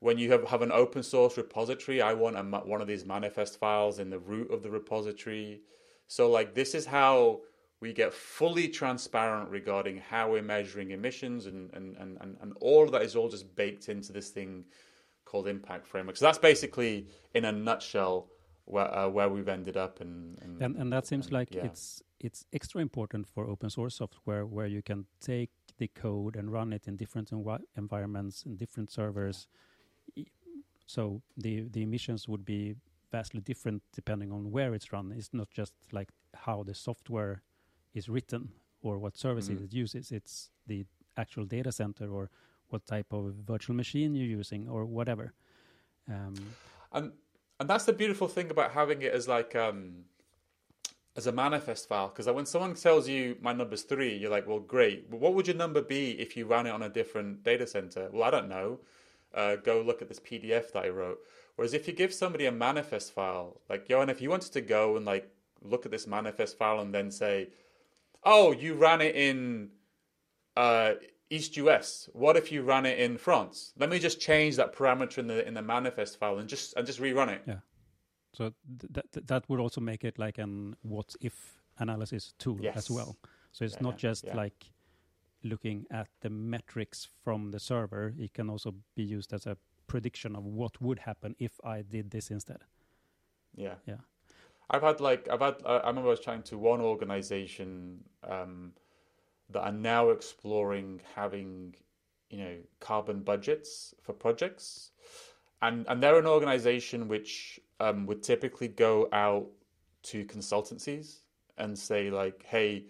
when 0.00 0.16
you 0.16 0.32
have, 0.32 0.44
have 0.48 0.62
an 0.62 0.72
open 0.72 1.02
source 1.02 1.36
repository, 1.36 2.02
I 2.02 2.14
want 2.14 2.36
a, 2.36 2.42
one 2.42 2.80
of 2.80 2.88
these 2.88 3.04
manifest 3.04 3.58
files 3.58 3.98
in 3.98 4.10
the 4.10 4.18
root 4.18 4.50
of 4.50 4.62
the 4.62 4.70
repository. 4.70 5.60
So, 6.08 6.30
like, 6.30 6.54
this 6.54 6.74
is 6.74 6.86
how 6.86 7.40
we 7.80 7.92
get 7.92 8.12
fully 8.12 8.68
transparent 8.68 9.50
regarding 9.50 9.98
how 9.98 10.30
we're 10.30 10.42
measuring 10.42 10.90
emissions, 10.90 11.46
and, 11.46 11.72
and, 11.72 11.96
and, 11.98 12.36
and 12.40 12.52
all 12.60 12.84
of 12.84 12.92
that 12.92 13.02
is 13.02 13.16
all 13.16 13.28
just 13.28 13.54
baked 13.56 13.88
into 13.88 14.12
this 14.12 14.30
thing 14.30 14.64
called 15.24 15.46
Impact 15.48 15.86
Framework. 15.86 16.16
So, 16.16 16.24
that's 16.26 16.38
basically, 16.38 17.06
in 17.34 17.44
a 17.44 17.52
nutshell, 17.52 18.28
where, 18.66 18.94
uh, 18.94 19.08
where 19.08 19.28
we've 19.28 19.48
ended 19.48 19.76
up. 19.76 20.00
And, 20.00 20.38
and, 20.42 20.62
and, 20.62 20.76
and 20.76 20.92
that 20.92 21.06
seems 21.06 21.26
and, 21.26 21.32
like 21.32 21.54
yeah. 21.54 21.64
it's, 21.64 22.02
it's 22.20 22.44
extra 22.52 22.80
important 22.80 23.26
for 23.26 23.46
open 23.46 23.70
source 23.70 23.96
software 23.96 24.44
where 24.44 24.66
you 24.66 24.82
can 24.82 25.06
take 25.20 25.50
the 25.78 25.88
code 25.88 26.36
and 26.36 26.52
run 26.52 26.72
it 26.72 26.86
in 26.86 26.96
different 26.96 27.30
env- 27.30 27.62
environments 27.76 28.42
and 28.44 28.58
different 28.58 28.90
servers 28.90 29.46
so 30.90 31.22
the 31.36 31.68
the 31.70 31.82
emissions 31.82 32.26
would 32.26 32.44
be 32.44 32.74
vastly 33.12 33.40
different 33.40 33.80
depending 33.92 34.32
on 34.32 34.50
where 34.50 34.74
it's 34.74 34.92
run. 34.92 35.12
It's 35.16 35.32
not 35.32 35.48
just 35.50 35.72
like 35.92 36.08
how 36.34 36.64
the 36.64 36.74
software 36.74 37.42
is 37.94 38.08
written 38.08 38.50
or 38.82 38.98
what 38.98 39.16
services 39.16 39.60
mm. 39.60 39.64
it 39.64 39.72
uses. 39.72 40.10
It's 40.10 40.50
the 40.66 40.86
actual 41.16 41.44
data 41.44 41.72
center 41.72 42.10
or 42.10 42.30
what 42.68 42.86
type 42.86 43.12
of 43.12 43.34
virtual 43.46 43.76
machine 43.76 44.14
you're 44.14 44.26
using 44.26 44.68
or 44.68 44.84
whatever. 44.84 45.32
Um, 46.08 46.34
and 46.92 47.12
and 47.58 47.68
that's 47.68 47.84
the 47.84 47.92
beautiful 47.92 48.26
thing 48.26 48.50
about 48.50 48.72
having 48.72 49.02
it 49.02 49.12
as 49.12 49.28
like 49.28 49.54
um, 49.54 50.04
as 51.14 51.26
a 51.26 51.32
manifest 51.32 51.88
file. 51.88 52.08
Because 52.08 52.26
when 52.26 52.46
someone 52.46 52.74
tells 52.74 53.06
you 53.08 53.36
my 53.40 53.52
number's 53.52 53.82
three, 53.82 54.16
you're 54.16 54.30
like, 54.30 54.46
well, 54.46 54.60
great. 54.60 55.10
But 55.10 55.20
what 55.20 55.34
would 55.34 55.46
your 55.46 55.56
number 55.56 55.82
be 55.82 56.12
if 56.12 56.36
you 56.36 56.46
ran 56.46 56.66
it 56.66 56.70
on 56.70 56.82
a 56.82 56.88
different 56.88 57.42
data 57.42 57.66
center? 57.66 58.08
Well, 58.12 58.22
I 58.22 58.30
don't 58.30 58.48
know. 58.48 58.80
Uh, 59.34 59.56
go 59.56 59.82
look 59.82 60.00
at 60.00 60.08
this 60.08 60.18
PDF 60.18 60.72
that 60.72 60.84
I 60.84 60.88
wrote. 60.88 61.18
Whereas 61.56 61.74
if 61.74 61.86
you 61.86 61.92
give 61.92 62.14
somebody 62.14 62.46
a 62.46 62.52
manifest 62.52 63.12
file, 63.12 63.60
like 63.68 63.88
Johan, 63.88 64.08
if 64.08 64.22
you 64.22 64.30
wanted 64.30 64.52
to 64.52 64.62
go 64.62 64.96
and 64.96 65.04
like 65.04 65.30
look 65.62 65.84
at 65.84 65.92
this 65.92 66.06
manifest 66.06 66.56
file 66.56 66.80
and 66.80 66.94
then 66.94 67.10
say, 67.10 67.48
oh, 68.24 68.52
you 68.52 68.74
ran 68.74 69.00
it 69.00 69.14
in 69.16 69.70
uh, 70.56 70.94
East 71.30 71.56
US. 71.56 72.08
What 72.12 72.36
if 72.36 72.50
you 72.52 72.62
ran 72.62 72.86
it 72.86 72.98
in 72.98 73.16
France? 73.18 73.72
Let 73.78 73.90
me 73.90 73.98
just 73.98 74.20
change 74.20 74.56
that 74.56 74.74
parameter 74.74 75.18
in 75.18 75.26
the 75.26 75.46
in 75.46 75.54
the 75.54 75.62
manifest 75.62 76.18
file 76.18 76.38
and 76.38 76.48
just 76.48 76.74
and 76.76 76.86
just 76.86 77.00
rerun 77.00 77.28
it. 77.28 77.42
Yeah. 77.46 77.60
So 78.32 78.52
th- 78.80 79.06
that 79.12 79.26
that 79.26 79.48
would 79.48 79.60
also 79.60 79.80
make 79.80 80.04
it 80.04 80.18
like 80.18 80.38
an 80.38 80.76
what 80.82 81.14
if 81.20 81.54
analysis 81.78 82.34
tool 82.38 82.58
Yes. 82.60 82.76
as 82.76 82.90
well. 82.90 83.16
So 83.52 83.64
it's 83.64 83.74
Yeah, 83.74 83.82
not 83.82 83.96
just 83.98 84.24
yeah. 84.24 84.36
like 84.36 84.66
looking 85.42 85.86
at 85.90 86.08
the 86.20 86.30
metrics 86.30 87.08
from 87.24 87.50
the 87.50 87.58
server. 87.58 88.14
It 88.18 88.34
can 88.34 88.50
also 88.50 88.74
be 88.94 89.02
used 89.02 89.32
as 89.32 89.46
a 89.46 89.56
prediction 89.86 90.36
of 90.36 90.44
what 90.44 90.80
would 90.80 90.98
happen 91.00 91.34
if 91.38 91.52
I 91.64 91.82
did 91.82 92.10
this 92.10 92.30
instead. 92.30 92.64
Yeah. 93.56 93.74
Yeah. 93.86 94.00
I've 94.70 94.82
had 94.82 95.00
like 95.00 95.28
I've 95.30 95.40
had 95.40 95.56
I 95.66 95.78
I 95.78 95.88
remember 95.88 96.08
I 96.08 96.12
was 96.12 96.20
chatting 96.20 96.42
to 96.44 96.58
one 96.58 96.80
organization 96.80 98.04
um, 98.28 98.72
that 99.50 99.62
are 99.62 99.72
now 99.72 100.10
exploring 100.10 101.00
having 101.14 101.74
you 102.30 102.38
know 102.38 102.56
carbon 102.78 103.20
budgets 103.20 103.94
for 104.00 104.12
projects, 104.12 104.92
and 105.60 105.86
and 105.88 106.02
they're 106.02 106.18
an 106.18 106.26
organization 106.26 107.08
which 107.08 107.58
um, 107.80 108.06
would 108.06 108.22
typically 108.22 108.68
go 108.68 109.08
out 109.12 109.48
to 110.02 110.24
consultancies 110.24 111.20
and 111.58 111.78
say 111.78 112.10
like, 112.10 112.44
hey, 112.46 112.84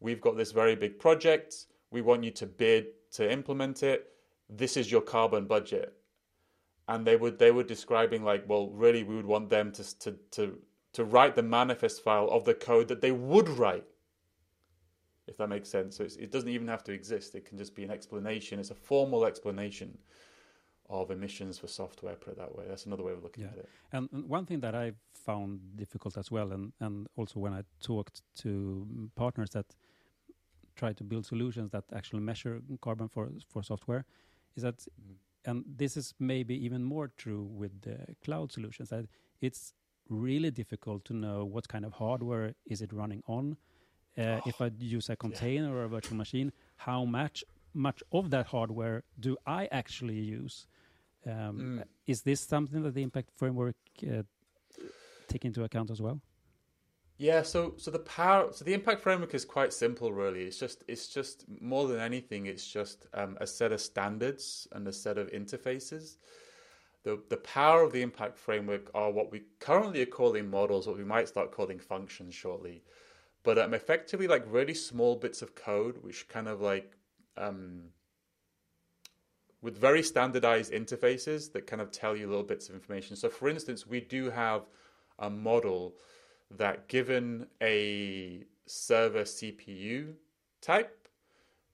we've 0.00 0.20
got 0.20 0.36
this 0.36 0.52
very 0.52 0.74
big 0.74 0.98
project, 0.98 1.66
we 1.90 2.00
want 2.00 2.24
you 2.24 2.30
to 2.30 2.46
bid 2.46 2.86
to 3.12 3.30
implement 3.30 3.82
it. 3.82 4.08
This 4.48 4.76
is 4.76 4.90
your 4.90 5.00
carbon 5.02 5.46
budget. 5.46 5.92
And 6.88 7.06
they 7.06 7.16
would 7.16 7.38
they 7.38 7.50
were 7.50 7.64
describing 7.64 8.22
like 8.22 8.44
well 8.48 8.70
really 8.70 9.02
we 9.02 9.16
would 9.16 9.26
want 9.26 9.50
them 9.50 9.72
to 9.72 9.98
to 9.98 10.16
to 10.32 10.58
to 10.96 11.04
write 11.04 11.34
the 11.34 11.42
manifest 11.42 12.02
file 12.02 12.28
of 12.30 12.44
the 12.44 12.54
code 12.54 12.88
that 12.88 13.00
they 13.00 13.12
would 13.12 13.48
write. 13.48 13.84
If 15.26 15.36
that 15.38 15.48
makes 15.48 15.68
sense. 15.68 15.96
So 15.96 16.04
it's, 16.04 16.16
it 16.16 16.30
doesn't 16.30 16.48
even 16.48 16.68
have 16.68 16.84
to 16.84 16.92
exist. 16.92 17.34
It 17.34 17.44
can 17.44 17.58
just 17.58 17.74
be 17.74 17.84
an 17.84 17.90
explanation. 17.90 18.58
It's 18.58 18.70
a 18.70 18.80
formal 18.90 19.24
explanation 19.26 19.98
of 20.88 21.10
emissions 21.10 21.58
for 21.58 21.68
software 21.68 22.14
put 22.14 22.32
it 22.34 22.38
that 22.38 22.54
way. 22.56 22.64
That's 22.68 22.86
another 22.86 23.02
way 23.02 23.12
of 23.12 23.22
looking 23.22 23.44
Yeah. 23.44 23.50
at 23.50 23.58
it. 23.58 23.68
And 23.92 24.08
one 24.28 24.46
thing 24.46 24.60
that 24.60 24.74
I 24.74 24.92
found 25.12 25.76
difficult 25.76 26.16
as 26.16 26.30
well, 26.30 26.52
and, 26.52 26.72
and 26.80 27.08
also 27.16 27.40
when 27.40 27.52
I 27.52 27.62
talked 27.80 28.22
to 28.42 28.48
mm, 28.90 29.10
partners 29.14 29.50
that 29.50 29.66
try 30.76 30.92
to 30.92 31.04
build 31.04 31.26
solutions 31.26 31.70
that 31.70 31.84
actually 31.92 32.20
measure 32.20 32.62
carbon 32.80 33.08
for 33.08 33.30
for 33.52 33.62
software, 33.62 34.04
is 34.56 34.62
that, 34.62 34.86
and 35.44 35.64
this 35.76 35.96
is 35.96 36.14
maybe 36.18 36.54
even 36.66 36.84
more 36.84 37.08
true 37.16 37.42
with 37.42 37.72
the 37.82 37.98
cloud 38.24 38.52
solutions, 38.52 38.88
that 38.88 39.06
it's 39.40 39.74
really 40.08 40.50
difficult 40.50 41.04
to 41.06 41.14
know 41.14 41.44
what 41.44 41.68
kind 41.68 41.84
of 41.84 41.92
hardware 41.94 42.54
is 42.66 42.82
it 42.82 42.92
running 42.92 43.22
on. 43.26 43.56
Uh, 44.18 44.40
if 44.46 44.60
I 44.60 44.70
use 44.78 45.10
a 45.10 45.16
container 45.16 45.76
or 45.76 45.84
a 45.84 45.88
virtual 45.88 46.16
machine, 46.16 46.52
how 46.76 47.04
much 47.04 47.44
much 47.74 48.02
of 48.10 48.30
that 48.30 48.46
hardware 48.46 49.04
do 49.20 49.36
I 49.46 49.68
actually 49.70 50.18
use? 50.18 50.66
Um, 51.26 51.58
Mm. 51.58 51.84
Is 52.06 52.22
this 52.22 52.40
something 52.40 52.82
that 52.82 52.94
the 52.94 53.02
impact 53.02 53.30
framework 53.36 53.76
uh, 54.02 54.22
take 55.28 55.44
into 55.44 55.64
account 55.64 55.90
as 55.90 56.00
well? 56.00 56.20
Yeah, 57.18 57.42
so 57.42 57.74
so 57.78 57.90
the 57.90 57.98
power 57.98 58.52
so 58.52 58.64
the 58.64 58.74
impact 58.74 59.02
framework 59.02 59.34
is 59.34 59.44
quite 59.44 59.72
simple 59.72 60.12
really. 60.12 60.42
It's 60.42 60.58
just 60.58 60.84
it's 60.86 61.08
just 61.08 61.46
more 61.60 61.88
than 61.88 61.98
anything 61.98 62.46
it's 62.46 62.66
just 62.66 63.06
um, 63.14 63.38
a 63.40 63.46
set 63.46 63.72
of 63.72 63.80
standards 63.80 64.68
and 64.72 64.86
a 64.86 64.92
set 64.92 65.16
of 65.16 65.30
interfaces. 65.32 66.16
The 67.06 67.22
the 67.28 67.36
power 67.36 67.84
of 67.84 67.92
the 67.92 68.02
impact 68.02 68.36
framework 68.36 68.90
are 68.92 69.12
what 69.12 69.30
we 69.30 69.44
currently 69.60 70.02
are 70.02 70.06
calling 70.06 70.50
models, 70.50 70.88
what 70.88 70.98
we 70.98 71.04
might 71.04 71.28
start 71.28 71.52
calling 71.52 71.78
functions 71.78 72.34
shortly. 72.34 72.82
But 73.44 73.58
um, 73.60 73.74
effectively 73.74 74.26
like 74.26 74.44
really 74.48 74.74
small 74.74 75.14
bits 75.14 75.40
of 75.40 75.54
code 75.54 75.98
which 76.02 76.26
kind 76.26 76.48
of 76.48 76.60
like 76.60 76.96
um, 77.36 77.90
with 79.62 79.78
very 79.78 80.02
standardized 80.02 80.72
interfaces 80.72 81.52
that 81.52 81.68
kind 81.68 81.80
of 81.80 81.92
tell 81.92 82.16
you 82.16 82.26
little 82.26 82.42
bits 82.42 82.68
of 82.68 82.74
information. 82.74 83.14
So 83.14 83.28
for 83.28 83.48
instance, 83.48 83.86
we 83.86 84.00
do 84.00 84.28
have 84.30 84.62
a 85.20 85.30
model 85.30 85.94
that 86.50 86.88
given 86.88 87.46
a 87.62 88.42
server 88.66 89.22
CPU 89.22 90.14
type 90.60 91.06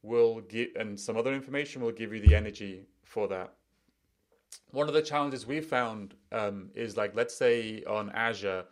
will 0.02 0.42
give 0.42 0.68
and 0.78 1.00
some 1.00 1.16
other 1.16 1.32
information 1.32 1.80
will 1.80 1.90
give 1.90 2.12
you 2.12 2.20
the 2.20 2.34
energy 2.34 2.84
for 3.02 3.28
that. 3.28 3.54
One 4.70 4.88
of 4.88 4.94
the 4.94 5.02
challenges 5.02 5.46
we 5.46 5.60
found 5.60 6.14
um, 6.30 6.70
is 6.74 6.96
like 6.96 7.14
let's 7.14 7.34
say 7.34 7.82
on 7.84 8.10
Azure 8.10 8.64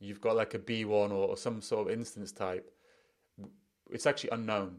you've 0.00 0.20
got 0.20 0.36
like 0.36 0.54
a 0.54 0.58
B1 0.58 1.10
or 1.10 1.36
some 1.36 1.60
sort 1.60 1.88
of 1.88 1.92
instance 1.92 2.32
type. 2.32 2.70
It's 3.90 4.06
actually 4.06 4.30
unknown 4.30 4.78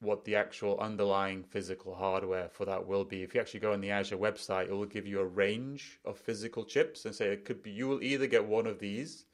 what 0.00 0.24
the 0.24 0.36
actual 0.36 0.78
underlying 0.78 1.42
physical 1.42 1.94
hardware 1.94 2.48
for 2.50 2.66
that 2.66 2.86
will 2.86 3.04
be. 3.04 3.22
If 3.22 3.34
you 3.34 3.40
actually 3.40 3.60
go 3.60 3.72
on 3.72 3.80
the 3.80 3.90
Azure 3.90 4.18
website, 4.18 4.68
it 4.68 4.72
will 4.72 4.84
give 4.84 5.06
you 5.06 5.20
a 5.20 5.26
range 5.26 5.98
of 6.04 6.18
physical 6.18 6.64
chips 6.64 7.06
and 7.06 7.14
say 7.14 7.28
it 7.28 7.44
could 7.44 7.62
be 7.62 7.70
you 7.70 7.88
will 7.88 8.02
either 8.02 8.26
get 8.26 8.44
one 8.44 8.66
of 8.66 8.78
these 8.78 9.24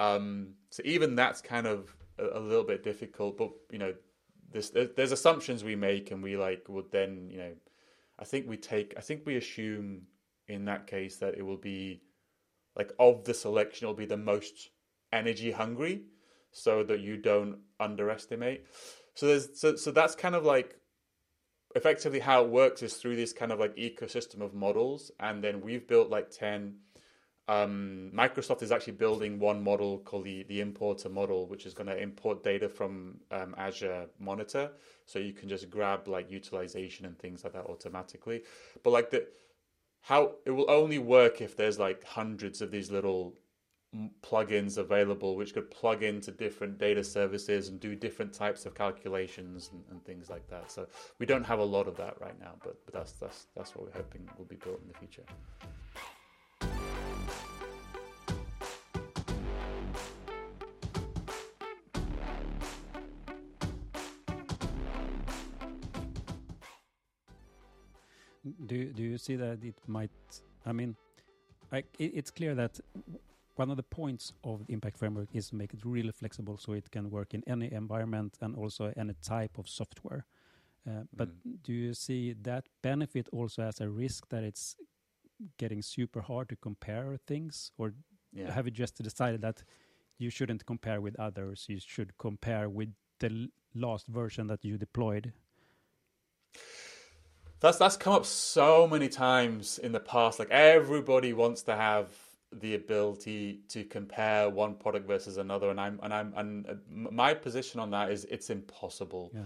um, 0.00 0.54
so 0.70 0.82
even 0.86 1.14
that's 1.14 1.42
kind 1.42 1.66
of 1.66 1.94
a, 2.18 2.38
a 2.38 2.40
little 2.40 2.64
bit 2.64 2.82
difficult, 2.82 3.36
but 3.36 3.50
you 3.70 3.78
know, 3.78 3.94
there's 4.50 4.70
there's 4.70 5.12
assumptions 5.12 5.62
we 5.62 5.76
make, 5.76 6.10
and 6.10 6.22
we 6.22 6.38
like 6.38 6.64
would 6.68 6.90
then 6.90 7.28
you 7.30 7.38
know, 7.38 7.52
I 8.20 8.24
think 8.24 8.48
we 8.48 8.56
take, 8.56 8.94
I 8.96 9.00
think 9.00 9.22
we 9.24 9.36
assume 9.36 10.02
in 10.48 10.66
that 10.66 10.86
case 10.86 11.16
that 11.18 11.36
it 11.36 11.42
will 11.42 11.56
be 11.56 12.02
like 12.76 12.92
of 12.98 13.24
the 13.24 13.34
selection, 13.34 13.86
it'll 13.86 13.94
be 13.94 14.06
the 14.06 14.16
most 14.16 14.70
energy 15.12 15.50
hungry, 15.50 16.02
so 16.52 16.82
that 16.84 17.00
you 17.00 17.16
don't 17.16 17.58
underestimate. 17.78 18.66
So 19.14 19.26
there's 19.26 19.60
so 19.60 19.76
so 19.76 19.90
that's 19.90 20.14
kind 20.14 20.34
of 20.34 20.44
like 20.44 20.76
effectively 21.74 22.20
how 22.20 22.44
it 22.44 22.50
works 22.50 22.82
is 22.82 22.94
through 22.94 23.16
this 23.16 23.32
kind 23.32 23.52
of 23.52 23.60
like 23.60 23.76
ecosystem 23.76 24.40
of 24.40 24.54
models, 24.54 25.10
and 25.18 25.42
then 25.42 25.60
we've 25.60 25.86
built 25.86 26.10
like 26.10 26.30
ten 26.30 26.76
um, 27.50 28.12
Microsoft 28.14 28.62
is 28.62 28.70
actually 28.70 28.92
building 28.92 29.40
one 29.40 29.60
model 29.60 29.98
called 29.98 30.22
the, 30.24 30.44
the 30.44 30.60
importer 30.60 31.08
model, 31.08 31.48
which 31.48 31.66
is 31.66 31.74
going 31.74 31.88
to 31.88 32.00
import 32.00 32.44
data 32.44 32.68
from 32.68 33.18
um, 33.32 33.56
Azure 33.58 34.06
Monitor. 34.20 34.70
So 35.06 35.18
you 35.18 35.32
can 35.32 35.48
just 35.48 35.68
grab 35.68 36.06
like 36.06 36.30
utilization 36.30 37.06
and 37.06 37.18
things 37.18 37.42
like 37.42 37.54
that 37.54 37.66
automatically. 37.66 38.42
But 38.84 38.90
like 38.90 39.10
the 39.10 39.26
how 40.02 40.36
it 40.46 40.52
will 40.52 40.70
only 40.70 40.98
work 40.98 41.40
if 41.40 41.56
there's 41.56 41.78
like 41.78 42.04
hundreds 42.04 42.62
of 42.62 42.70
these 42.70 42.88
little 42.92 43.34
plugins 44.22 44.78
available, 44.78 45.34
which 45.34 45.52
could 45.52 45.72
plug 45.72 46.04
into 46.04 46.30
different 46.30 46.78
data 46.78 47.02
services 47.02 47.68
and 47.68 47.80
do 47.80 47.96
different 47.96 48.32
types 48.32 48.64
of 48.64 48.76
calculations 48.76 49.70
and, 49.72 49.82
and 49.90 50.04
things 50.04 50.30
like 50.30 50.48
that. 50.48 50.70
So 50.70 50.86
we 51.18 51.26
don't 51.26 51.44
have 51.44 51.58
a 51.58 51.64
lot 51.64 51.88
of 51.88 51.96
that 51.96 52.14
right 52.20 52.38
now, 52.38 52.52
but 52.62 52.76
but 52.84 52.94
that's 52.94 53.12
that's 53.12 53.48
that's 53.56 53.74
what 53.74 53.86
we're 53.86 53.98
hoping 54.02 54.28
will 54.38 54.44
be 54.44 54.54
built 54.54 54.80
in 54.82 54.86
the 54.86 54.98
future. 54.98 55.24
Do 68.66 68.74
you- 68.76 68.92
do 68.92 69.02
you 69.02 69.18
see 69.18 69.36
that 69.36 69.64
it 69.64 69.76
might? 69.88 70.10
I 70.66 70.72
mean, 70.72 70.96
it, 71.72 71.86
it's 71.98 72.30
clear 72.30 72.54
that 72.54 72.80
one 73.56 73.70
of 73.70 73.76
the 73.76 73.82
points 73.82 74.32
of 74.42 74.66
the 74.66 74.72
impact 74.72 74.96
framework 74.98 75.28
is 75.34 75.48
to 75.50 75.56
make 75.56 75.74
it 75.74 75.84
really 75.84 76.12
flexible, 76.12 76.56
so 76.58 76.72
it 76.72 76.90
can 76.90 77.10
work 77.10 77.34
in 77.34 77.42
any 77.46 77.70
environment 77.72 78.36
and 78.40 78.56
also 78.56 78.92
any 78.96 79.14
type 79.22 79.58
of 79.58 79.68
software. 79.68 80.24
Uh, 80.86 81.02
but 81.16 81.28
do 81.62 81.72
you 81.72 81.92
see 81.94 82.32
that 82.42 82.64
benefit 82.82 83.28
also 83.32 83.62
as 83.62 83.80
a 83.80 83.88
risk 83.88 84.28
that 84.28 84.42
it's 84.44 84.76
getting 85.58 85.82
super 85.82 86.20
hard 86.22 86.48
to 86.48 86.56
compare 86.56 87.18
things, 87.26 87.72
or 87.78 87.92
Yeah. 88.32 88.50
have 88.52 88.66
you 88.66 88.70
just 88.72 89.02
decided 89.02 89.40
that 89.42 89.64
you 90.18 90.30
shouldn't 90.30 90.64
compare 90.64 91.00
with 91.00 91.16
others? 91.18 91.66
You 91.68 91.80
should 91.80 92.16
compare 92.18 92.68
with 92.68 92.94
the 93.18 93.50
last 93.74 94.06
version 94.06 94.46
that 94.46 94.64
you 94.64 94.78
deployed. 94.78 95.32
That's 97.60 97.76
that's 97.78 97.96
come 97.96 98.14
up 98.14 98.24
so 98.24 98.86
many 98.86 99.08
times 99.08 99.78
in 99.78 99.92
the 99.92 100.00
past. 100.00 100.38
Like 100.38 100.50
everybody 100.50 101.32
wants 101.32 101.62
to 101.62 101.76
have 101.76 102.08
the 102.52 102.74
ability 102.74 103.60
to 103.68 103.84
compare 103.84 104.48
one 104.48 104.74
product 104.74 105.06
versus 105.06 105.36
another, 105.36 105.70
and 105.70 105.80
I'm 105.80 106.00
and 106.02 106.12
I'm 106.12 106.32
and 106.36 106.66
uh, 106.66 106.74
my 106.88 107.34
position 107.34 107.78
on 107.80 107.90
that 107.90 108.10
is 108.10 108.24
it's 108.24 108.50
impossible 108.50 109.30
Yeah. 109.34 109.42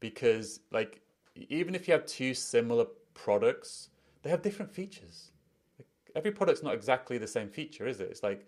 because 0.00 0.60
like 0.72 1.02
even 1.36 1.74
if 1.74 1.86
you 1.86 1.92
have 1.92 2.06
two 2.06 2.34
similar 2.34 2.86
products, 3.14 3.90
they 4.22 4.30
have 4.30 4.42
different 4.42 4.72
features. 4.72 5.30
Like, 5.78 5.86
every 6.16 6.32
product's 6.32 6.62
not 6.62 6.74
exactly 6.74 7.18
the 7.18 7.26
same 7.26 7.48
feature, 7.48 7.86
is 7.86 8.00
it? 8.00 8.10
It's 8.10 8.22
like, 8.22 8.46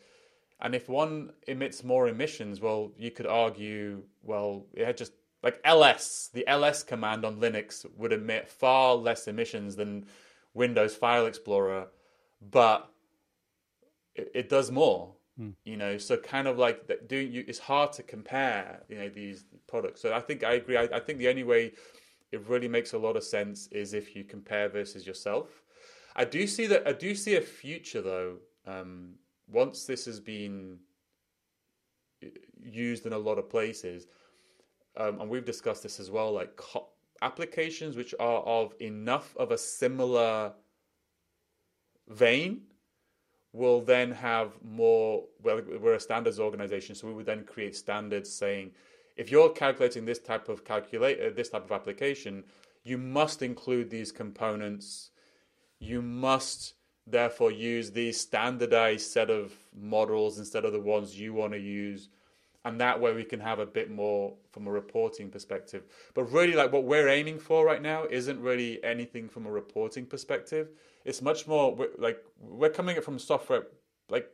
and 0.61 0.75
if 0.75 0.89
one 0.89 1.33
emits 1.47 1.85
more 1.85 2.09
emissions, 2.09 2.61
well, 2.61 2.93
you 2.97 3.11
could 3.11 3.27
argue, 3.27 4.03
well, 4.23 4.67
it 4.75 4.97
just 4.97 5.13
like 5.43 5.61
ls, 5.65 6.31
the 6.33 6.47
ls 6.47 6.83
command 6.83 7.25
on 7.25 7.37
Linux 7.37 7.85
would 7.97 8.13
emit 8.13 8.49
far 8.49 8.95
less 8.95 9.27
emissions 9.29 9.77
than 9.77 10.07
Windows 10.55 10.95
File 10.95 11.27
Explorer, 11.27 11.89
but 12.51 12.91
it, 14.15 14.31
it 14.35 14.49
does 14.49 14.71
more. 14.71 15.15
Mm. 15.41 15.55
You 15.65 15.77
know, 15.77 15.97
so 15.97 16.17
kind 16.17 16.47
of 16.47 16.59
like 16.59 16.87
that 16.89 17.09
doing 17.09 17.33
you, 17.33 17.45
it's 17.49 17.59
hard 17.59 17.93
to 17.95 18.03
compare, 18.03 18.83
you 18.89 18.99
know, 18.99 19.09
these 19.09 19.45
products. 19.67 20.03
So 20.03 20.13
I 20.13 20.21
think 20.21 20.45
I 20.45 20.55
agree. 20.55 20.77
I, 20.77 20.83
I 20.83 21.01
think 21.01 21.19
the 21.19 21.29
only 21.29 21.45
way 21.45 21.73
it 22.33 22.47
really 22.49 22.69
makes 22.69 22.93
a 22.93 22.99
lot 22.99 23.17
of 23.17 23.25
sense 23.25 23.69
is 23.69 23.95
if 23.95 24.15
you 24.15 24.25
compare 24.25 24.69
versus 24.69 25.07
yourself. 25.07 25.63
I 26.15 26.27
do 26.27 26.47
see 26.47 26.67
that. 26.67 26.87
I 26.87 26.93
do 26.93 27.15
see 27.15 27.37
a 27.37 27.41
future 27.41 28.03
though. 28.03 28.37
Um, 28.67 29.15
once 29.49 29.87
this 29.87 30.05
has 30.05 30.21
been 30.21 30.79
uh, 32.23 32.29
used 32.63 33.07
in 33.07 33.13
a 33.13 33.19
lot 33.19 33.39
of 33.39 33.49
places, 33.49 34.07
um, 34.97 35.21
and 35.21 35.31
we've 35.31 35.45
discussed 35.45 35.83
this 35.83 36.01
as 36.01 36.11
well, 36.11 36.33
like 36.33 36.57
co- 36.57 36.89
applications 37.21 37.97
which 37.97 38.15
are 38.19 38.41
of 38.41 38.75
enough 38.81 39.37
of 39.37 39.53
a 39.53 39.59
similar 39.59 40.53
vein 42.09 42.63
will 43.53 43.81
then 43.81 44.11
have 44.11 44.53
more 44.65 45.25
well 45.43 45.61
we're 45.81 45.95
a 45.95 46.01
standards 46.01 46.41
organization 46.41 46.95
so 46.95 47.07
we 47.07 47.13
would 47.13 47.27
then 47.27 47.45
create 47.45 47.77
standards 47.77 48.31
saying 48.33 48.73
if 49.17 49.31
you're 49.31 49.51
calculating 49.51 50.05
this 50.05 50.19
type 50.19 50.49
of 50.49 50.65
calculator 50.65 51.31
this 51.31 51.51
type 51.51 51.65
of 51.65 51.71
application 51.71 52.43
you 52.85 52.99
must 52.99 53.43
include 53.43 53.91
these 53.91 54.13
components. 54.13 55.11
You 55.79 56.03
must 56.03 56.75
therefore 57.07 57.51
use 57.51 57.91
these 57.91 58.21
standardized 58.21 59.11
set 59.11 59.31
of 59.31 59.53
models 59.77 60.39
instead 60.39 60.65
of 60.65 60.73
the 60.73 60.81
ones 60.81 61.19
you 61.19 61.35
want 61.35 61.53
to 61.53 61.59
use 61.59 62.09
and 62.65 62.81
that 62.81 63.01
way 63.01 63.13
we 63.13 63.25
can 63.25 63.41
have 63.41 63.59
a 63.59 63.67
bit 63.67 63.91
more 63.91 64.35
from 64.53 64.67
a 64.67 64.71
reporting 64.71 65.29
perspective 65.31 65.83
but 66.15 66.25
really 66.25 66.55
like 66.55 66.73
what 66.73 66.85
we're 66.85 67.09
aiming 67.09 67.39
for 67.39 67.65
right 67.65 67.83
now 67.83 68.05
isn't 68.05 68.41
really 68.41 68.83
anything 68.85 69.29
from 69.29 69.47
a 69.47 69.51
reporting 69.51 70.07
perspective 70.07 70.69
it's 71.05 71.21
much 71.23 71.47
more 71.47 71.77
like 71.99 72.23
we're 72.41 72.71
coming 72.71 73.01
from 73.01 73.19
software 73.19 73.65
like 74.09 74.29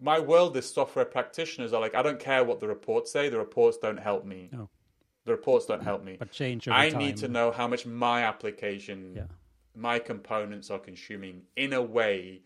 my 0.00 0.18
world 0.18 0.56
is 0.56 0.68
software 0.72 1.04
practitioners 1.04 1.72
are 1.72 1.80
like 1.80 1.94
i 1.94 2.02
don't 2.02 2.20
care 2.20 2.44
what 2.44 2.60
the 2.60 2.68
reports 2.68 3.10
say 3.10 3.28
the 3.28 3.38
reports 3.38 3.76
don't 3.78 3.98
help 3.98 4.24
me 4.24 4.48
No. 4.52 4.68
the 5.24 5.32
reports 5.32 5.66
don't 5.66 5.82
help 5.82 6.02
me 6.04 6.16
But 6.18 6.30
change 6.30 6.68
i 6.68 6.90
time. 6.90 6.98
need 6.98 7.16
to 7.18 7.28
know 7.28 7.50
how 7.52 7.66
much 7.68 7.86
my 7.86 8.22
application 8.22 9.12
Yeah. 9.16 9.24
my 9.74 9.98
components 9.98 10.70
are 10.70 10.78
consuming 10.78 11.42
in 11.56 11.72
a 11.72 11.82
way 11.82 12.42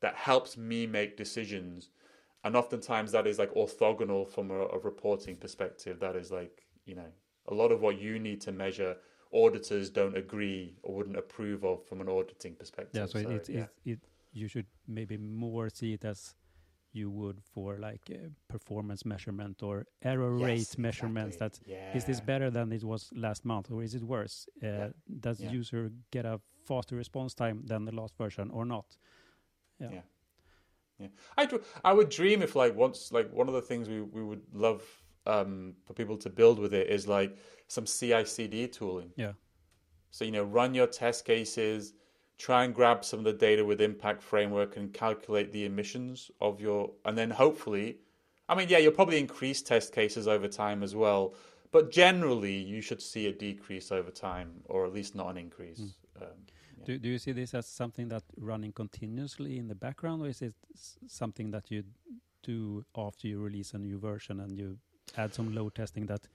that 0.00 0.14
helps 0.16 0.56
me 0.56 0.86
make 0.86 1.16
decisions 1.16 1.90
and 2.44 2.56
oftentimes 2.56 3.12
that 3.12 3.26
is 3.26 3.38
like 3.38 3.52
orthogonal 3.54 4.28
from 4.28 4.50
a, 4.50 4.60
a 4.66 4.78
reporting 4.78 5.36
perspective 5.36 6.00
that 6.00 6.16
is 6.16 6.30
like 6.30 6.62
you 6.84 6.94
know 6.94 7.10
a 7.48 7.54
lot 7.54 7.72
of 7.72 7.80
what 7.80 8.00
you 8.00 8.18
need 8.18 8.40
to 8.40 8.52
measure 8.52 8.96
auditors 9.32 9.90
don't 9.90 10.16
agree 10.16 10.76
or 10.82 10.94
wouldn't 10.96 11.16
approve 11.16 11.64
of 11.64 11.84
from 11.86 12.00
an 12.00 12.08
auditing 12.08 12.54
perspective 12.54 13.00
Yeah, 13.00 13.06
so, 13.06 13.18
it, 13.18 13.28
it, 13.30 13.48
yeah. 13.48 13.60
it, 13.62 13.92
it 13.92 14.00
you 14.32 14.48
should 14.48 14.66
maybe 14.86 15.16
more 15.16 15.68
see 15.70 15.94
it 15.94 16.04
as 16.04 16.34
you 16.94 17.10
would 17.10 17.40
for 17.54 17.78
like 17.78 18.02
uh, 18.10 18.28
performance 18.48 19.04
measurement 19.06 19.62
or 19.62 19.86
error 20.02 20.36
Yes, 20.38 20.46
rate 20.48 20.78
measurements. 20.78 21.36
exactly. 21.36 21.74
That 21.74 21.96
is 21.96 22.04
this 22.04 22.20
better 22.20 22.50
than 22.50 22.72
it 22.72 22.84
was 22.84 23.10
last 23.14 23.44
month, 23.44 23.70
or 23.70 23.82
is 23.82 23.94
it 23.94 24.02
worse? 24.02 24.46
Uh, 24.62 24.66
Yeah. 24.66 24.88
Does 25.20 25.40
Yeah. 25.40 25.58
user 25.58 25.90
get 26.10 26.24
a 26.26 26.40
faster 26.64 26.96
response 26.96 27.34
time 27.34 27.64
than 27.66 27.84
the 27.84 27.92
last 27.92 28.14
version 28.16 28.50
or 28.50 28.64
not? 28.66 28.98
Yeah. 29.80 30.02
Yeah. 31.02 31.08
I 31.36 31.58
I 31.84 31.92
would 31.92 32.08
dream 32.08 32.42
if 32.42 32.56
like 32.56 32.74
once 32.74 33.12
like 33.12 33.32
one 33.32 33.48
of 33.48 33.54
the 33.54 33.62
things 33.62 33.88
we 33.88 34.00
we 34.00 34.22
would 34.22 34.42
love 34.52 34.82
um, 35.26 35.74
for 35.84 35.94
people 35.94 36.16
to 36.18 36.30
build 36.30 36.58
with 36.58 36.74
it 36.74 36.88
is 36.88 37.06
like 37.06 37.36
some 37.68 37.86
CI/CD 37.86 38.68
tooling. 38.68 39.10
Yeah. 39.16 39.32
So 40.10 40.24
you 40.24 40.32
know, 40.32 40.44
run 40.44 40.74
your 40.74 40.86
test 40.86 41.24
cases, 41.24 41.94
try 42.38 42.64
and 42.64 42.74
grab 42.74 43.04
some 43.04 43.20
of 43.20 43.24
the 43.24 43.32
data 43.32 43.64
with 43.64 43.80
Impact 43.80 44.22
Framework 44.22 44.76
and 44.76 44.92
calculate 44.92 45.52
the 45.52 45.64
emissions 45.64 46.30
of 46.40 46.60
your, 46.60 46.90
and 47.04 47.16
then 47.16 47.30
hopefully, 47.30 47.98
I 48.48 48.54
mean, 48.54 48.68
yeah, 48.68 48.78
you'll 48.78 48.92
probably 48.92 49.18
increase 49.18 49.62
test 49.62 49.94
cases 49.94 50.28
over 50.28 50.48
time 50.48 50.82
as 50.82 50.94
well, 50.94 51.34
but 51.70 51.90
generally 51.90 52.56
you 52.56 52.80
should 52.80 53.00
see 53.00 53.26
a 53.28 53.32
decrease 53.32 53.92
over 53.92 54.10
time, 54.10 54.50
or 54.66 54.84
at 54.84 54.92
least 54.92 55.14
not 55.14 55.30
an 55.30 55.36
increase. 55.38 55.80
Um, 56.20 56.28
yeah. 56.82 56.94
Do, 56.94 56.98
do 56.98 57.08
you 57.08 57.18
see 57.18 57.32
this 57.32 57.54
as 57.54 57.66
something 57.66 58.08
that 58.08 58.22
running 58.36 58.72
continuously 58.72 59.58
in 59.58 59.68
the 59.68 59.74
background, 59.74 60.22
or 60.22 60.28
is 60.28 60.42
it 60.42 60.54
something 61.06 61.50
that 61.50 61.70
you 61.70 61.84
do 62.42 62.84
after 62.96 63.28
you 63.28 63.40
release 63.40 63.74
a 63.74 63.78
new 63.78 63.98
version 63.98 64.40
and 64.40 64.56
you 64.56 64.78
add 65.16 65.34
some 65.34 65.54
load 65.54 65.74
testing 65.74 66.06
that 66.06 66.26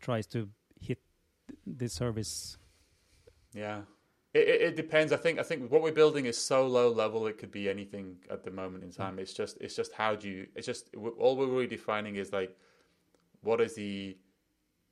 tries 0.00 0.26
to 0.28 0.48
hit 0.80 1.00
th- 1.48 1.58
the 1.78 1.88
service? 1.88 2.56
Yeah, 3.52 3.80
it, 4.34 4.48
it, 4.48 4.60
it 4.62 4.76
depends. 4.76 5.12
I 5.12 5.16
think 5.16 5.38
I 5.38 5.42
think 5.42 5.70
what 5.70 5.82
we're 5.82 5.92
building 5.92 6.26
is 6.26 6.38
so 6.38 6.66
low 6.66 6.90
level 6.90 7.26
it 7.26 7.38
could 7.38 7.50
be 7.50 7.68
anything 7.68 8.16
at 8.30 8.44
the 8.44 8.50
moment 8.50 8.84
in 8.84 8.90
time. 8.90 9.16
Mm. 9.16 9.20
It's 9.20 9.32
just 9.32 9.58
it's 9.60 9.74
just 9.74 9.92
how 9.92 10.14
do 10.14 10.28
you? 10.28 10.46
It's 10.54 10.66
just 10.66 10.90
all 11.18 11.36
we're 11.36 11.46
really 11.46 11.66
defining 11.66 12.16
is 12.16 12.32
like 12.32 12.56
what 13.42 13.60
is 13.60 13.74
the 13.74 14.16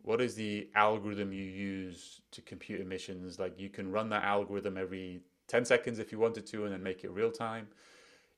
what 0.04 0.20
is 0.20 0.34
the 0.34 0.68
algorithm 0.74 1.32
you 1.32 1.44
use 1.44 2.20
to 2.30 2.42
compute 2.42 2.80
emissions? 2.80 3.38
Like 3.38 3.58
you 3.58 3.70
can 3.70 3.90
run 3.90 4.10
that 4.10 4.22
algorithm 4.22 4.76
every 4.76 5.20
ten 5.48 5.64
seconds 5.64 5.98
if 5.98 6.12
you 6.12 6.18
wanted 6.18 6.46
to, 6.48 6.64
and 6.64 6.72
then 6.72 6.82
make 6.82 7.04
it 7.04 7.10
real 7.10 7.30
time. 7.30 7.68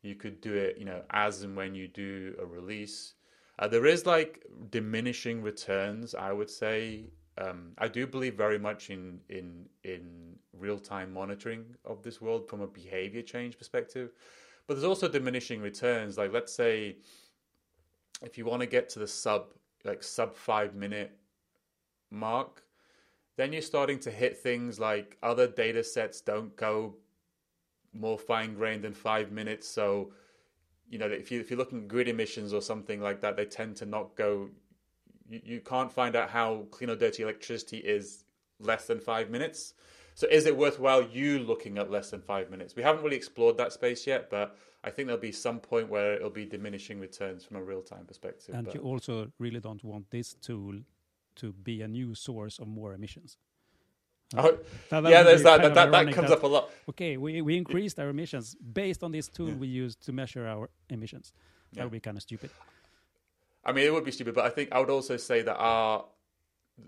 You 0.02 0.14
could 0.14 0.40
do 0.40 0.54
it, 0.54 0.78
you 0.78 0.84
know, 0.84 1.02
as 1.10 1.42
and 1.42 1.56
when 1.56 1.74
you 1.74 1.88
do 1.88 2.36
a 2.40 2.46
release. 2.46 3.14
Uh, 3.58 3.66
there 3.66 3.84
is 3.84 4.06
like 4.06 4.44
diminishing 4.70 5.42
returns, 5.42 6.14
I 6.14 6.32
would 6.32 6.50
say. 6.50 7.10
Um, 7.36 7.72
I 7.78 7.88
do 7.88 8.06
believe 8.06 8.34
very 8.36 8.60
much 8.60 8.90
in 8.90 9.18
in 9.28 9.66
in 9.82 10.36
real 10.52 10.78
time 10.78 11.12
monitoring 11.12 11.64
of 11.84 12.02
this 12.02 12.20
world 12.20 12.48
from 12.48 12.60
a 12.60 12.66
behavior 12.68 13.22
change 13.22 13.58
perspective, 13.58 14.12
but 14.68 14.74
there's 14.74 14.84
also 14.84 15.08
diminishing 15.08 15.60
returns. 15.60 16.16
Like 16.16 16.32
let's 16.32 16.54
say, 16.54 16.98
if 18.22 18.38
you 18.38 18.44
want 18.44 18.60
to 18.60 18.66
get 18.68 18.88
to 18.90 19.00
the 19.00 19.08
sub 19.08 19.48
like 19.84 20.04
sub 20.04 20.36
five 20.36 20.76
minute 20.76 21.10
mark, 22.10 22.62
then 23.36 23.52
you're 23.52 23.62
starting 23.62 23.98
to 24.00 24.10
hit 24.10 24.36
things 24.36 24.80
like 24.80 25.16
other 25.22 25.46
data 25.46 25.84
sets 25.84 26.20
don't 26.20 26.56
go 26.56 26.96
more 27.92 28.18
fine 28.18 28.54
grained 28.54 28.84
than 28.84 28.94
five 28.94 29.32
minutes. 29.32 29.68
So, 29.68 30.12
you 30.88 30.98
know, 30.98 31.06
if 31.06 31.30
you 31.30 31.40
if 31.40 31.50
you're 31.50 31.58
looking 31.58 31.82
at 31.82 31.88
grid 31.88 32.08
emissions 32.08 32.52
or 32.52 32.62
something 32.62 33.00
like 33.00 33.20
that, 33.22 33.36
they 33.36 33.44
tend 33.44 33.76
to 33.76 33.86
not 33.86 34.16
go. 34.16 34.50
You, 35.28 35.40
you 35.44 35.60
can't 35.60 35.92
find 35.92 36.14
out 36.14 36.30
how 36.30 36.66
clean 36.70 36.90
or 36.90 36.96
dirty 36.96 37.22
electricity 37.22 37.78
is 37.78 38.24
less 38.60 38.86
than 38.86 39.00
five 39.00 39.30
minutes. 39.30 39.74
So, 40.14 40.26
is 40.28 40.46
it 40.46 40.56
worthwhile 40.56 41.02
you 41.02 41.40
looking 41.40 41.78
at 41.78 41.90
less 41.90 42.10
than 42.10 42.22
five 42.22 42.50
minutes? 42.50 42.74
We 42.74 42.82
haven't 42.82 43.02
really 43.04 43.16
explored 43.16 43.58
that 43.58 43.72
space 43.72 44.06
yet, 44.06 44.30
but 44.30 44.56
I 44.82 44.90
think 44.90 45.08
there'll 45.08 45.20
be 45.20 45.32
some 45.32 45.58
point 45.58 45.90
where 45.90 46.14
it'll 46.14 46.30
be 46.30 46.46
diminishing 46.46 47.00
returns 47.00 47.44
from 47.44 47.56
a 47.56 47.62
real 47.62 47.82
time 47.82 48.06
perspective. 48.06 48.54
And 48.54 48.66
but- 48.66 48.74
you 48.74 48.80
also 48.80 49.30
really 49.38 49.60
don't 49.60 49.84
want 49.84 50.10
this 50.10 50.34
tool 50.40 50.74
to 51.36 51.52
be 51.52 51.82
a 51.82 51.88
new 51.88 52.14
source 52.14 52.58
of 52.58 52.66
more 52.68 52.92
emissions. 52.94 53.36
Oh, 54.36 54.58
That- 54.90 55.02
that 55.02 55.10
yeah, 55.10 55.22
there's 55.22 55.44
that. 55.44 55.62
That, 55.62 55.74
that, 55.74 55.92
that 55.92 56.12
comes 56.12 56.32
up 56.32 56.42
a 56.42 56.46
lot. 56.48 56.68
Okay, 56.88 57.16
we, 57.16 57.42
we 57.42 57.56
increased 57.56 58.00
our 58.00 58.08
emissions 58.08 58.56
based 58.56 59.04
on 59.04 59.12
this 59.12 59.28
tool 59.28 59.50
Yeah. 59.50 59.54
we 59.54 59.68
use 59.68 59.94
to 60.06 60.12
measure 60.12 60.48
our 60.48 60.68
emissions. 60.90 61.32
That 61.72 61.78
Yeah. 61.78 61.84
would 61.84 61.92
be 61.92 62.00
kind 62.00 62.16
of 62.16 62.22
stupid. 62.24 62.50
I 63.64 63.70
mean, 63.72 63.84
it 63.86 63.92
would 63.92 64.04
be 64.04 64.10
stupid, 64.10 64.34
but 64.34 64.44
I 64.44 64.48
think 64.50 64.72
I 64.72 64.80
would 64.80 64.90
also 64.90 65.16
say 65.16 65.42
that 65.42 65.56
our 65.56 66.06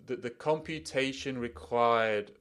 the, 0.07 0.17
the 0.17 0.31
computation 0.31 1.39
required 1.39 2.33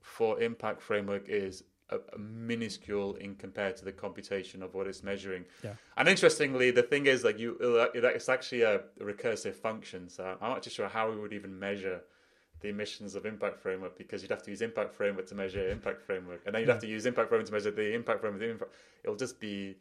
for 0.00 0.40
impact 0.40 0.80
framework 0.80 1.28
is 1.28 1.62
a, 1.90 1.96
a 2.14 2.18
minuscule 2.18 3.14
in 3.16 3.34
compared 3.34 3.76
to 3.76 3.84
the 3.84 3.92
computation 3.92 4.62
of 4.62 4.74
what 4.74 4.86
it's 4.86 5.02
measuring. 5.02 5.44
Yeah. 5.62 5.74
And 5.96 6.08
interestingly, 6.08 6.70
the 6.70 6.82
thing 6.82 7.06
is, 7.06 7.24
like 7.24 7.38
you, 7.38 7.56
it's 7.94 8.28
actually 8.28 8.62
a 8.62 8.80
recursive 9.00 9.54
function. 9.54 10.08
So 10.08 10.36
I'm 10.40 10.50
not 10.50 10.62
too 10.62 10.70
sure 10.70 10.88
how 10.88 11.10
we 11.10 11.16
would 11.16 11.32
even 11.32 11.58
measure 11.58 12.00
the 12.60 12.68
emissions 12.68 13.14
of 13.14 13.26
impact 13.26 13.60
framework 13.60 13.96
because 13.98 14.22
you'd 14.22 14.30
have 14.30 14.42
to 14.42 14.50
use 14.50 14.62
impact 14.62 14.94
framework 14.94 15.26
to 15.28 15.34
measure 15.34 15.68
impact 15.68 16.00
framework, 16.02 16.40
and 16.46 16.54
then 16.54 16.62
you'd 16.62 16.70
have 16.70 16.80
to 16.80 16.86
use 16.88 17.04
impact 17.06 17.28
framework 17.28 17.46
to 17.46 17.52
measure 17.52 17.70
the 17.70 17.94
impact 17.94 18.20
framework. 18.20 18.40
The 18.40 18.50
impact. 18.50 18.72
It'll 19.04 19.16
just 19.16 19.38
be, 19.38 19.76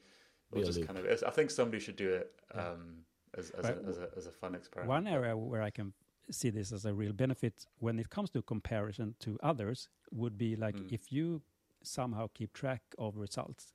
it'll 0.51 0.61
Be 0.61 0.65
just 0.73 0.85
kind 0.85 0.99
of. 0.99 1.23
I 1.25 1.31
think 1.31 1.49
somebody 1.51 1.79
should 1.79 1.95
do 1.95 2.11
it 2.13 2.31
Yeah. 2.53 2.61
um, 2.71 2.97
as 3.37 3.49
as, 3.51 3.65
Right. 3.65 3.77
a, 3.83 3.89
as 3.89 3.97
a 3.97 4.09
as 4.17 4.27
a 4.27 4.31
fun 4.31 4.55
experiment. 4.55 4.89
One 4.89 5.07
area 5.07 5.35
where 5.37 5.61
I 5.61 5.69
can 5.71 5.93
see 6.31 6.49
this 6.49 6.71
as 6.71 6.85
a 6.85 6.93
real 6.93 7.13
benefit 7.13 7.65
when 7.79 7.97
it 7.99 8.09
comes 8.09 8.29
to 8.31 8.41
comparison 8.41 9.15
to 9.19 9.37
others 9.41 9.89
would 10.11 10.37
be 10.37 10.55
like 10.55 10.75
Mm. 10.75 10.91
if 10.91 11.11
you 11.11 11.41
somehow 11.85 12.27
keep 12.33 12.53
track 12.53 12.81
of 12.97 13.17
results, 13.17 13.73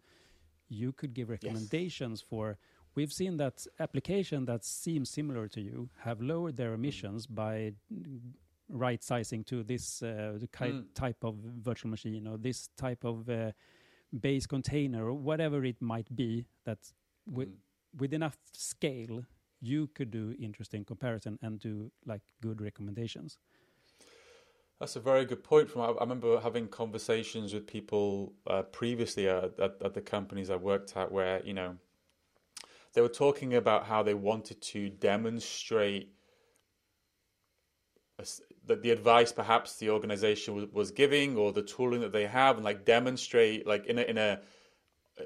you 0.69 0.93
could 0.93 1.15
give 1.15 1.29
recommendations 1.31 2.21
for. 2.21 2.59
We've 2.95 3.13
seen 3.13 3.37
that 3.37 3.67
application 3.79 4.45
that 4.47 4.65
seem 4.65 5.05
similar 5.05 5.49
to 5.49 5.61
you 5.61 5.91
have 6.01 6.21
lowered 6.21 6.57
their 6.57 6.73
emissions 6.75 7.27
by 7.27 7.73
mm, 7.93 8.21
right 8.69 9.03
sizing 9.03 9.45
to 9.45 9.63
this 9.63 10.03
uh, 10.03 10.39
Mm. 10.61 10.85
type 10.95 11.25
of 11.25 11.35
virtual 11.37 11.91
machine 11.91 12.27
or 12.27 12.37
this 12.39 12.69
type 12.77 13.05
of 13.05 13.29
uh, 13.29 13.53
base 14.21 14.47
container 14.47 15.07
or 15.07 15.15
whatever 15.15 15.65
it 15.65 15.81
might 15.81 16.15
be 16.15 16.47
that 16.65 16.93
Mm. 17.29 17.35
with 17.99 18.13
enough 18.13 18.39
scale 18.53 19.25
you 19.61 19.89
could 19.89 20.11
do 20.11 20.35
interesting 20.39 20.85
comparison 20.85 21.39
and 21.43 21.61
do 21.61 21.91
like 22.07 22.23
good 22.41 22.61
recommendations 22.61 23.39
That's 24.81 24.97
a 24.97 25.01
very 25.01 25.27
good 25.27 25.45
point. 25.45 25.69
From 25.71 25.83
I 25.83 25.93
remember 26.01 26.41
having 26.41 26.67
conversations 26.67 27.53
with 27.53 27.67
people 27.67 28.33
uh, 28.47 28.63
previously 28.63 29.29
at, 29.29 29.61
at, 29.61 29.77
at 29.85 29.95
the 29.95 30.01
companies 30.01 30.49
I 30.49 30.57
worked 30.57 30.97
at, 30.97 31.13
where 31.13 31.43
you 31.45 31.53
know 31.53 31.77
they 32.95 33.03
were 33.03 33.09
talking 33.09 33.55
about 33.55 33.85
how 33.85 34.03
they 34.03 34.15
wanted 34.15 34.63
to 34.63 34.89
demonstrate 34.89 36.15
that 38.67 38.83
the 38.83 38.91
advice 38.91 39.33
perhaps 39.33 39.77
the 39.77 39.91
organization 39.91 40.55
was, 40.55 40.67
was 40.73 40.91
giving 40.91 41.37
or 41.37 41.53
the 41.53 41.63
tooling 41.63 42.01
that 42.01 42.13
they 42.13 42.27
have, 42.27 42.57
and 42.57 42.65
like 42.65 42.87
demonstrate 42.87 43.67
like 43.67 43.85
in 43.85 43.99
a 43.99 44.03
in 44.03 44.17
a 44.17 44.41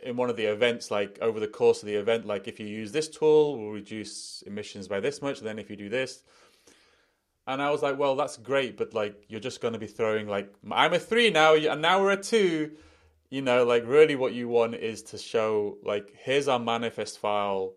in 0.03 0.17
one 0.17 0.31
of 0.31 0.37
the 0.37 0.47
events, 0.47 0.91
like 0.91 1.17
over 1.21 1.39
the 1.39 1.47
course 1.47 1.81
of 1.81 1.87
the 1.87 1.95
event, 1.95 2.27
like 2.27 2.49
if 2.49 2.59
you 2.59 2.67
use 2.67 2.91
this 2.91 3.09
tool, 3.09 3.57
we'll 3.57 3.71
reduce 3.71 4.43
emissions 4.43 4.89
by 4.89 4.99
this 4.99 5.23
much. 5.23 5.39
Then 5.39 5.61
if 5.61 5.71
you 5.71 5.77
do 5.77 5.89
this, 5.89 6.25
and 7.47 7.61
I 7.61 7.71
was 7.71 7.83
like, 7.83 7.99
well, 7.99 8.17
that's 8.17 8.37
great, 8.37 8.77
but 8.77 8.95
like 8.95 9.25
you're 9.29 9.41
just 9.41 9.61
going 9.61 9.75
to 9.75 9.79
be 9.79 9.87
throwing 9.87 10.29
like 10.29 10.53
I'm 10.71 10.95
a 10.95 10.99
three 10.99 11.31
now, 11.31 11.55
and 11.55 11.83
now 11.83 12.01
we're 12.01 12.13
a 12.13 12.23
two. 12.23 12.73
You 13.31 13.43
know, 13.43 13.65
like 13.65 13.85
really, 13.87 14.17
what 14.17 14.33
you 14.33 14.49
want 14.49 14.75
is 14.75 15.03
to 15.05 15.19
show 15.19 15.79
like 15.83 16.15
here's 16.17 16.49
our 16.49 16.59
manifest 16.59 17.19
file 17.19 17.75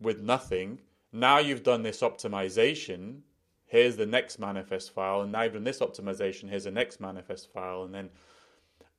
with 0.00 0.22
nothing. 0.22 0.80
Now 1.12 1.38
you've 1.38 1.62
done 1.62 1.82
this 1.82 2.00
optimization. 2.00 3.20
Here's 3.66 3.96
the 3.96 4.06
next 4.06 4.38
manifest 4.38 4.92
file, 4.92 5.22
and 5.22 5.30
now 5.30 5.42
you've 5.42 5.52
done 5.52 5.64
this 5.64 5.80
optimization. 5.80 6.48
Here's 6.48 6.64
the 6.64 6.70
next 6.70 7.00
manifest 7.00 7.52
file, 7.52 7.84
and 7.84 7.94
then 7.94 8.10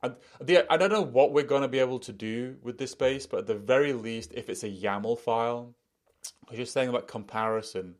and 0.02 0.16
the, 0.40 0.70
I 0.72 0.76
don't 0.76 0.90
know 0.90 1.02
what 1.02 1.32
we're 1.32 1.44
going 1.44 1.62
to 1.62 1.68
be 1.68 1.78
able 1.78 2.00
to 2.00 2.12
do 2.12 2.56
with 2.62 2.78
this 2.78 2.90
space, 2.90 3.26
but 3.26 3.40
at 3.40 3.46
the 3.46 3.54
very 3.54 3.92
least, 3.92 4.32
if 4.34 4.48
it's 4.48 4.64
a 4.64 4.68
YAML 4.68 5.18
file, 5.18 5.74
I 6.48 6.50
was 6.50 6.58
just 6.58 6.72
saying 6.72 6.88
about 6.88 7.06
comparison. 7.06 7.94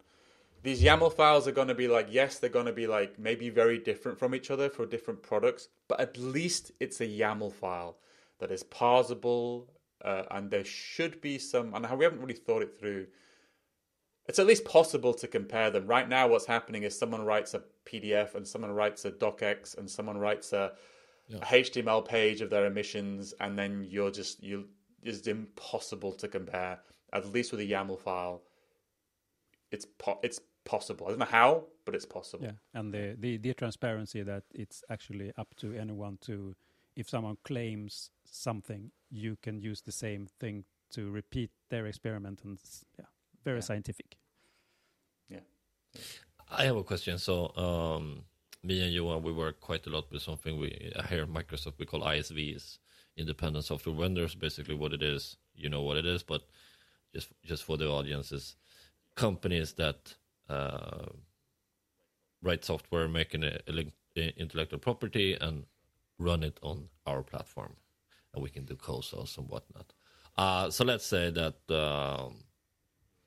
These 0.62 0.82
YAML 0.82 1.12
files 1.12 1.48
are 1.48 1.52
going 1.52 1.68
to 1.68 1.74
be 1.74 1.88
like, 1.88 2.06
yes, 2.10 2.38
they're 2.38 2.48
going 2.50 2.66
to 2.66 2.72
be 2.72 2.86
like 2.86 3.18
maybe 3.18 3.50
very 3.50 3.78
different 3.78 4.18
from 4.18 4.34
each 4.34 4.50
other 4.50 4.70
for 4.70 4.86
different 4.86 5.22
products, 5.22 5.68
but 5.88 5.98
at 6.00 6.16
least 6.16 6.70
it's 6.78 7.00
a 7.00 7.06
YAML 7.06 7.52
file 7.52 7.96
that 8.38 8.52
is 8.52 8.62
parsable, 8.62 9.66
uh, 10.04 10.22
and 10.30 10.50
there 10.50 10.64
should 10.64 11.20
be 11.20 11.38
some. 11.38 11.74
And 11.74 11.84
we 11.98 12.04
haven't 12.04 12.20
really 12.20 12.34
thought 12.34 12.62
it 12.62 12.78
through. 12.78 13.06
It's 14.26 14.38
at 14.38 14.46
least 14.46 14.64
possible 14.64 15.12
to 15.14 15.26
compare 15.26 15.70
them. 15.70 15.86
Right 15.88 16.08
now, 16.08 16.28
what's 16.28 16.46
happening 16.46 16.84
is 16.84 16.96
someone 16.96 17.24
writes 17.24 17.54
a 17.54 17.62
PDF, 17.84 18.36
and 18.36 18.46
someone 18.46 18.70
writes 18.70 19.04
a 19.04 19.10
docx, 19.10 19.76
and 19.76 19.90
someone 19.90 20.18
writes 20.18 20.52
a 20.52 20.72
Yeah. 21.28 21.38
a 21.38 21.46
HTML 21.46 22.02
page 22.02 22.40
of 22.40 22.50
their 22.50 22.66
emissions, 22.66 23.32
and 23.40 23.58
then 23.58 23.84
you're 23.88 24.10
just 24.12 24.42
you 24.42 24.68
it's 25.02 25.26
impossible 25.26 26.12
to 26.12 26.28
compare. 26.28 26.80
At 27.12 27.26
least 27.32 27.50
with 27.50 27.60
a 27.60 27.64
YAML 27.64 27.98
file, 27.98 28.42
it's 29.72 29.86
po- 29.98 30.20
it's 30.22 30.40
possible. 30.64 31.06
I 31.06 31.10
don't 31.10 31.18
know 31.18 31.24
how, 31.40 31.64
but 31.84 31.94
it's 31.94 32.06
possible. 32.06 32.44
yeah 32.44 32.52
and 32.74 32.92
the, 32.94 33.16
the 33.20 33.38
the 33.38 33.54
transparency 33.54 34.22
that 34.24 34.44
it's 34.54 34.82
actually 34.90 35.32
up 35.36 35.54
to 35.56 35.74
anyone 35.74 36.18
to 36.20 36.54
if 36.96 37.08
someone 37.08 37.36
claims 37.44 38.10
something 38.24 38.90
you 39.10 39.36
can 39.42 39.58
use 39.70 39.82
the 39.82 39.92
same 39.92 40.26
thing 40.40 40.64
to 40.90 41.10
repeat 41.10 41.50
their 41.70 41.86
experiment 41.86 42.40
and 42.44 42.58
s- 42.58 42.84
yeah 42.98 43.06
very 43.44 43.58
Yeah. 43.58 43.62
scientific 43.68 44.16
Yeah. 45.28 45.44
I 46.48 46.64
have 46.64 46.76
a 46.76 46.84
question. 46.84 47.18
So, 47.18 47.34
um, 47.56 48.24
me 48.62 48.82
and 48.84 48.92
Johan, 48.92 49.22
we 49.22 49.32
work 49.32 49.60
quite 49.60 49.86
a 49.86 49.90
lot 49.90 50.10
with 50.12 50.22
something 50.22 50.58
we 50.60 50.92
here 51.08 51.22
at 51.22 51.28
Microsoft 51.28 51.78
we 51.78 51.86
call 51.86 52.02
ISVs, 52.02 52.78
independent 53.16 53.64
software 53.64 53.96
vendors. 53.96 54.34
Basically, 54.34 54.74
what 54.74 54.92
it 54.92 55.02
is, 55.02 55.36
you 55.54 55.68
know 55.68 55.82
what 55.82 55.96
it 55.96 56.06
is, 56.06 56.22
but 56.22 56.42
just 57.14 57.28
just 57.44 57.64
for 57.64 57.76
the 57.78 57.88
audiences, 57.88 58.56
companies 59.16 59.72
that 59.74 60.14
uh, 60.52 61.06
write 62.42 62.64
software, 62.64 63.08
making 63.08 63.44
a, 63.44 63.58
a 63.68 63.72
link- 63.72 63.94
a 64.16 64.28
intellectual 64.40 64.78
property, 64.78 65.34
and 65.40 65.64
run 66.18 66.42
it 66.42 66.58
on 66.62 66.88
our 67.06 67.22
platform, 67.22 67.76
and 68.34 68.42
we 68.42 68.50
can 68.50 68.64
do 68.64 68.76
co-sales 68.76 69.36
and 69.38 69.48
whatnot. 69.48 69.92
Uh, 70.36 70.70
so 70.70 70.84
let's 70.84 71.06
say 71.06 71.30
that. 71.30 71.56
Um, 71.70 72.44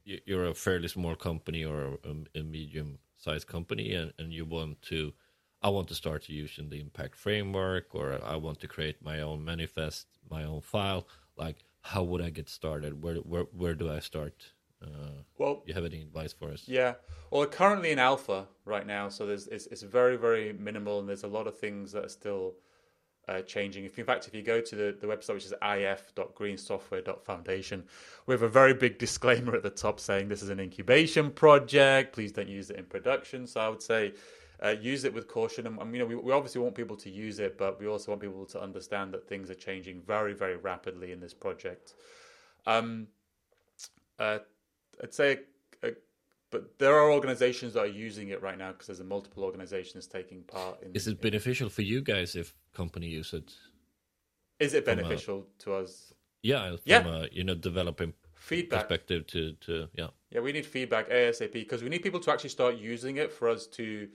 you- 0.05 0.21
you're 0.25 0.47
a 0.47 0.53
fairly 0.55 0.87
small 0.87 1.15
company 1.15 1.65
or 1.65 1.99
a, 2.03 2.39
a 2.39 2.43
medium 2.43 2.99
sized 3.17 3.47
company 3.47 3.93
and, 3.93 4.13
and 4.19 4.33
you 4.33 4.45
want 4.45 4.81
to 4.83 5.13
i 5.61 5.69
want 5.69 5.87
to 5.87 5.95
start 5.95 6.29
using 6.29 6.69
the 6.69 6.79
impact 6.79 7.15
framework 7.15 7.95
or 7.95 8.19
i 8.23 8.35
want 8.35 8.59
to 8.59 8.67
create 8.67 9.01
my 9.03 9.21
own 9.21 9.43
manifest 9.43 10.07
my 10.29 10.43
own 10.43 10.61
file 10.61 11.07
like 11.37 11.65
how 11.81 12.03
would 12.03 12.21
i 12.21 12.29
get 12.29 12.49
started 12.49 13.03
where 13.03 13.15
where, 13.17 13.43
where 13.53 13.75
do 13.75 13.91
i 13.91 13.99
start 13.99 14.53
uh, 14.85 15.21
Well, 15.37 15.63
you 15.65 15.73
have 15.73 15.85
any 15.85 16.01
advice 16.01 16.33
for 16.33 16.51
us 16.51 16.67
Yeah. 16.67 16.95
Well, 17.31 17.45
currently 17.45 17.91
in 17.91 17.99
alpha 17.99 18.47
right 18.65 18.85
now, 18.85 19.07
so 19.09 19.25
there's 19.25 19.47
it's, 19.47 19.65
it's 19.67 19.81
very 19.81 20.17
very 20.17 20.51
minimal, 20.53 20.99
and 20.99 21.09
there's 21.09 21.23
a 21.23 21.27
lot 21.27 21.47
of 21.47 21.57
things 21.57 21.91
that 21.93 22.05
are 22.05 22.09
still 22.09 22.55
uh, 23.27 23.41
changing. 23.41 23.85
If 23.85 23.97
in 23.97 24.05
fact, 24.05 24.27
if 24.27 24.35
you 24.35 24.43
go 24.43 24.61
to 24.61 24.75
the, 24.75 24.95
the 24.99 25.07
website, 25.07 25.33
which 25.33 25.45
is 25.45 25.53
if.greensoftware.foundation, 25.53 27.83
we 28.25 28.33
have 28.33 28.43
a 28.43 28.49
very 28.49 28.73
big 28.73 28.97
disclaimer 28.99 29.55
at 29.55 29.63
the 29.63 29.69
top 29.69 29.99
saying 29.99 30.29
this 30.29 30.41
is 30.41 30.49
an 30.49 30.59
incubation 30.59 31.31
project. 31.31 32.13
Please 32.13 32.31
don't 32.31 32.49
use 32.49 32.69
it 32.69 32.77
in 32.77 32.85
production. 32.85 33.47
So 33.47 33.61
I 33.61 33.69
would 33.69 33.81
say. 33.81 34.13
Uh, 34.63 34.69
use 34.69 35.03
it 35.03 35.13
with 35.13 35.27
caution, 35.27 35.67
and 35.67 35.77
um, 35.81 35.93
you 35.93 35.99
know 35.99 36.05
we, 36.05 36.15
we 36.15 36.31
obviously 36.31 36.61
want 36.61 36.73
people 36.73 36.95
to 36.95 37.09
use 37.09 37.39
it, 37.39 37.57
but 37.57 37.77
we 37.77 37.87
also 37.87 38.13
want 38.13 38.21
people 38.21 38.45
to 38.45 38.57
understand 38.59 39.13
that 39.13 39.27
things 39.27 39.49
are 39.49 39.55
changing 39.55 39.99
very, 39.99 40.33
very 40.33 40.55
rapidly 40.55 41.11
in 41.11 41.19
this 41.19 41.33
project. 41.33 41.93
Um, 42.65 43.07
uh, 44.17 44.39
I'd 45.03 45.13
say, 45.13 45.39
uh, 45.83 45.89
but 46.51 46.77
there 46.79 46.95
are 46.95 47.11
organizations 47.11 47.73
that 47.73 47.81
are 47.81 47.85
using 48.07 48.29
it 48.29 48.41
right 48.41 48.57
now 48.57 48.71
because 48.71 48.87
there's 48.87 48.99
a 48.99 49.03
multiple 49.03 49.43
organizations 49.43 50.07
taking 50.07 50.43
part 50.43 50.81
in. 50.83 50.95
is 50.95 51.07
it 51.07 51.21
beneficial 51.21 51.69
for 51.69 51.81
you 51.81 52.01
guys 52.01 52.35
if 52.35 52.53
company 52.73 53.07
use 53.07 53.33
it 53.33 53.53
Is 54.59 54.73
it 54.73 54.85
from 54.85 54.93
a- 54.99 55.01
beneficial 55.01 55.47
to 55.59 55.73
us? 55.75 56.13
yeah 56.43 56.69
from 56.69 56.79
Yeah. 56.85 57.07
a 57.07 57.27
you 57.31 57.43
know 57.43 57.55
developing 57.55 58.13
Feedback. 58.35 58.81
perspective 58.81 59.25
to 59.27 59.53
to 59.65 59.87
yeah 59.93 60.09
Yeah, 60.29 60.41
we 60.41 60.51
need 60.51 60.65
feedback 60.65 61.09
ASAP 61.09 61.53
because 61.53 61.81
we 61.83 61.89
need 61.89 62.03
people 62.03 62.19
to 62.25 62.31
actually 62.31 62.51
start 62.59 62.75
using 62.77 63.17
it 63.17 63.31
for 63.31 63.49
us 63.49 63.67
to 63.79 64.07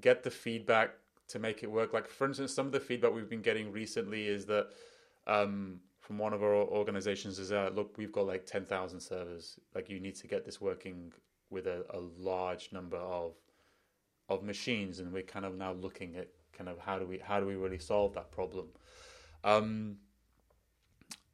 get 0.00 0.22
the 0.22 0.30
feedback 0.30 0.90
to 1.28 1.38
make 1.38 1.62
it 1.62 1.70
work. 1.70 1.92
Like, 1.94 2.08
for 2.08 2.26
instance, 2.26 2.52
some 2.52 2.66
of 2.66 2.72
the 2.72 2.80
feedback 2.80 3.12
we've 3.14 3.28
been 3.30 3.40
getting 3.50 3.72
recently 3.72 4.26
is 4.26 4.44
that 4.46 4.66
um, 5.26 5.80
from 6.02 6.18
one 6.18 6.32
of 6.32 6.42
our 6.42 6.54
organizations 6.54 7.38
is 7.38 7.48
that, 7.48 7.74
look, 7.74 7.96
we've 7.96 8.12
got 8.12 8.26
like 8.26 8.44
10,000 8.44 9.00
servers. 9.00 9.58
Like, 9.74 9.88
you 9.88 10.00
need 10.00 10.16
to 10.16 10.26
get 10.26 10.44
this 10.44 10.60
working 10.60 11.12
with 11.48 11.66
a, 11.66 11.86
a 11.90 12.00
large 12.18 12.70
number 12.72 12.98
of 12.98 13.34
of 14.28 14.42
machines, 14.42 14.98
and 14.98 15.12
we're 15.12 15.22
kind 15.22 15.44
of 15.44 15.56
now 15.56 15.72
looking 15.72 16.16
at 16.16 16.28
kind 16.52 16.68
of 16.70 16.78
how 16.78 16.98
do 16.98 17.06
we 17.06 17.18
how 17.18 17.38
do 17.40 17.46
we 17.46 17.54
really 17.54 17.78
solve 17.78 18.14
that 18.14 18.32
problem. 18.32 18.68
Um, 19.44 19.98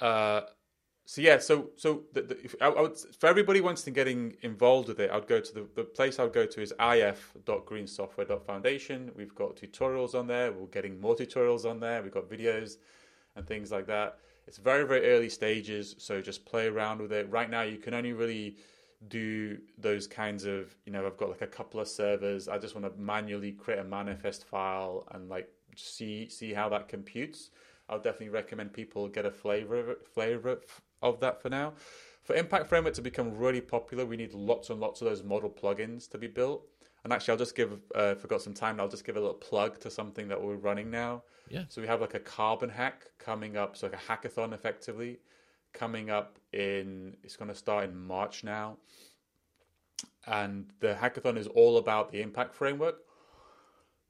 uh, 0.00 0.40
so 1.04 1.20
yeah, 1.22 1.38
so 1.38 1.70
so 1.76 2.02
the, 2.12 2.22
the, 2.22 2.44
if, 2.44 2.56
I, 2.60 2.66
I 2.66 2.80
would, 2.82 2.98
for 2.98 3.28
everybody 3.28 3.60
wants 3.60 3.82
to 3.82 3.90
getting 3.90 4.36
involved 4.42 4.88
with 4.88 5.00
it, 5.00 5.10
I'd 5.10 5.26
go 5.26 5.40
to 5.40 5.54
the, 5.54 5.66
the 5.74 5.84
place 5.84 6.18
I'd 6.18 6.32
go 6.32 6.46
to 6.46 6.60
is 6.60 6.72
if.greensoftware.foundation. 6.72 9.12
We've 9.16 9.34
got 9.34 9.56
tutorials 9.56 10.14
on 10.14 10.26
there. 10.26 10.52
We're 10.52 10.66
getting 10.66 11.00
more 11.00 11.14
tutorials 11.14 11.64
on 11.64 11.80
there. 11.80 12.02
We've 12.02 12.12
got 12.12 12.28
videos 12.28 12.76
and 13.36 13.46
things 13.46 13.72
like 13.72 13.86
that. 13.86 14.18
It's 14.48 14.56
very 14.56 14.84
very 14.84 15.10
early 15.10 15.28
stages, 15.28 15.94
so 15.98 16.22
just 16.22 16.46
play 16.46 16.68
around 16.68 17.02
with 17.02 17.12
it. 17.12 17.30
Right 17.30 17.50
now, 17.50 17.62
you 17.62 17.76
can 17.76 17.92
only 17.92 18.14
really 18.14 18.56
do 19.08 19.58
those 19.76 20.06
kinds 20.06 20.44
of 20.44 20.74
you 20.86 20.92
know 20.92 21.06
I've 21.06 21.18
got 21.18 21.28
like 21.28 21.42
a 21.42 21.46
couple 21.46 21.80
of 21.80 21.86
servers. 21.86 22.48
I 22.48 22.56
just 22.56 22.74
want 22.74 22.86
to 22.86 22.98
manually 22.98 23.52
create 23.52 23.78
a 23.78 23.84
manifest 23.84 24.46
file 24.46 25.06
and 25.12 25.28
like 25.28 25.50
see 25.76 26.30
see 26.30 26.54
how 26.54 26.70
that 26.70 26.88
computes. 26.88 27.50
I'll 27.90 27.98
definitely 27.98 28.30
recommend 28.30 28.72
people 28.72 29.06
get 29.08 29.26
a 29.26 29.30
flavor 29.30 29.78
of 29.78 29.90
it, 29.90 30.08
flavor 30.08 30.60
of 31.02 31.20
that 31.20 31.42
for 31.42 31.50
now. 31.50 31.74
For 32.22 32.34
Impact 32.34 32.68
Framework 32.68 32.94
to 32.94 33.02
become 33.02 33.36
really 33.36 33.60
popular, 33.60 34.06
we 34.06 34.16
need 34.16 34.32
lots 34.32 34.70
and 34.70 34.80
lots 34.80 35.02
of 35.02 35.08
those 35.08 35.22
model 35.22 35.50
plugins 35.50 36.10
to 36.10 36.18
be 36.18 36.26
built. 36.26 36.66
And 37.08 37.14
actually, 37.14 37.32
I'll 37.32 37.38
just 37.38 37.54
give, 37.54 37.72
uh, 37.96 38.12
if 38.18 38.18
I've 38.22 38.28
got 38.28 38.42
some 38.42 38.52
time, 38.52 38.78
I'll 38.78 38.86
just 38.86 39.02
give 39.02 39.16
a 39.16 39.18
little 39.18 39.32
plug 39.32 39.80
to 39.80 39.90
something 39.90 40.28
that 40.28 40.42
we're 40.42 40.56
running 40.56 40.90
now. 40.90 41.22
Yeah. 41.48 41.64
So 41.70 41.80
we 41.80 41.86
have 41.86 42.02
like 42.02 42.12
a 42.12 42.20
carbon 42.20 42.68
hack 42.68 43.06
coming 43.18 43.56
up, 43.56 43.78
so 43.78 43.86
like 43.86 43.96
a 43.96 44.28
hackathon 44.28 44.52
effectively 44.52 45.18
coming 45.72 46.10
up 46.10 46.38
in, 46.52 47.16
it's 47.22 47.34
going 47.34 47.48
to 47.48 47.54
start 47.54 47.84
in 47.84 47.96
March 47.96 48.44
now. 48.44 48.76
And 50.26 50.66
the 50.80 50.98
hackathon 51.00 51.38
is 51.38 51.46
all 51.46 51.78
about 51.78 52.12
the 52.12 52.20
Impact 52.20 52.54
Framework. 52.54 52.96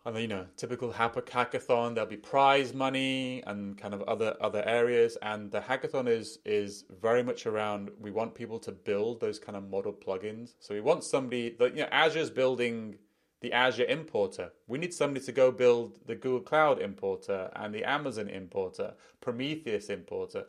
And 0.05 0.17
you 0.17 0.29
know, 0.29 0.47
typical 0.57 0.93
hackathon, 0.93 1.95
there'll 1.95 2.09
be 2.09 2.17
prize 2.17 2.73
money 2.73 3.43
and 3.47 3.77
kind 3.77 3.93
of 3.93 4.03
other 4.03 4.37
other 4.41 4.63
areas. 4.67 5.19
And 5.23 5.51
the 5.51 5.61
hackathon 5.61 6.09
is 6.09 6.39
is 6.45 6.85
very 7.01 7.23
much 7.23 7.47
around. 7.47 7.91
We 8.01 8.11
want 8.11 8.35
people 8.35 8.59
to 8.61 8.73
build 8.73 9.21
those 9.21 9.39
kind 9.39 9.57
of 9.57 9.69
model 9.69 9.93
plugins. 9.93 10.55
So 10.61 10.75
we 10.75 10.81
want 10.81 11.05
somebody 11.05 11.57
that 11.59 11.77
you 11.77 11.83
know 11.83 11.89
Azure's 11.93 12.31
building 12.31 12.97
the 13.41 13.53
Azure 13.53 13.85
importer. 13.85 14.51
We 14.67 14.79
need 14.79 14.93
somebody 14.93 15.25
to 15.27 15.33
go 15.33 15.53
build 15.53 16.01
the 16.07 16.15
Google 16.15 16.41
Cloud 16.41 16.81
importer 16.81 17.51
and 17.55 17.73
the 17.75 17.85
Amazon 17.85 18.29
importer, 18.29 18.95
Prometheus 19.21 19.91
importer. 19.91 20.45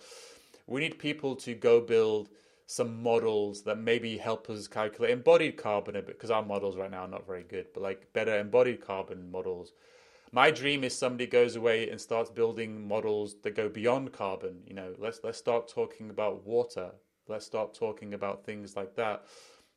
We 0.66 0.82
need 0.82 1.00
people 1.00 1.36
to 1.38 1.54
go 1.54 1.82
build 1.82 2.30
some 2.72 3.02
models 3.02 3.64
that 3.64 3.80
maybe 3.80 4.16
help 4.16 4.48
us 4.48 4.68
calculate 4.68 5.10
embodied 5.10 5.58
carbon 5.58 5.96
a 5.96 6.04
bit 6.04 6.16
because 6.16 6.30
our 6.30 6.46
models 6.46 6.78
right 6.78 6.92
now 6.92 7.00
are 7.00 7.08
not 7.08 7.26
very 7.26 7.42
good, 7.42 7.66
but 7.74 7.82
like 7.82 8.14
better 8.14 8.38
embodied 8.38 8.80
carbon 8.80 9.32
models. 9.32 9.74
My 10.32 10.52
dream 10.52 10.84
is 10.84 10.96
somebody 10.96 11.26
goes 11.26 11.56
away 11.56 11.90
and 11.90 12.00
starts 12.00 12.30
building 12.30 12.88
models 12.88 13.38
that 13.42 13.56
go 13.56 13.70
beyond 13.70 14.14
carbon. 14.14 14.62
You 14.68 14.76
know, 14.76 14.94
let's 15.00 15.20
let's 15.24 15.40
start 15.40 15.68
talking 15.68 16.12
about 16.12 16.46
water. 16.46 16.92
Let's 17.28 17.44
start 17.44 17.74
talking 17.74 18.14
about 18.14 18.46
things 18.46 18.76
like 18.76 18.96
that. 18.98 19.26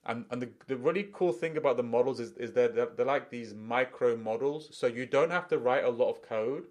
And 0.04 0.26
and 0.30 0.42
the, 0.42 0.50
the 0.66 0.76
really 0.76 1.08
cool 1.14 1.32
thing 1.32 1.56
about 1.56 1.78
the 1.78 1.82
models 1.82 2.20
is 2.20 2.32
is 2.32 2.52
that 2.52 2.74
they're, 2.74 2.90
they're 2.94 3.06
like 3.06 3.30
these 3.30 3.54
micro 3.54 4.18
models, 4.18 4.68
so 4.70 4.86
you 4.86 5.06
don't 5.06 5.30
have 5.30 5.48
to 5.48 5.56
write 5.56 5.84
a 5.84 5.88
lot 5.88 6.10
of 6.10 6.20
code 6.20 6.64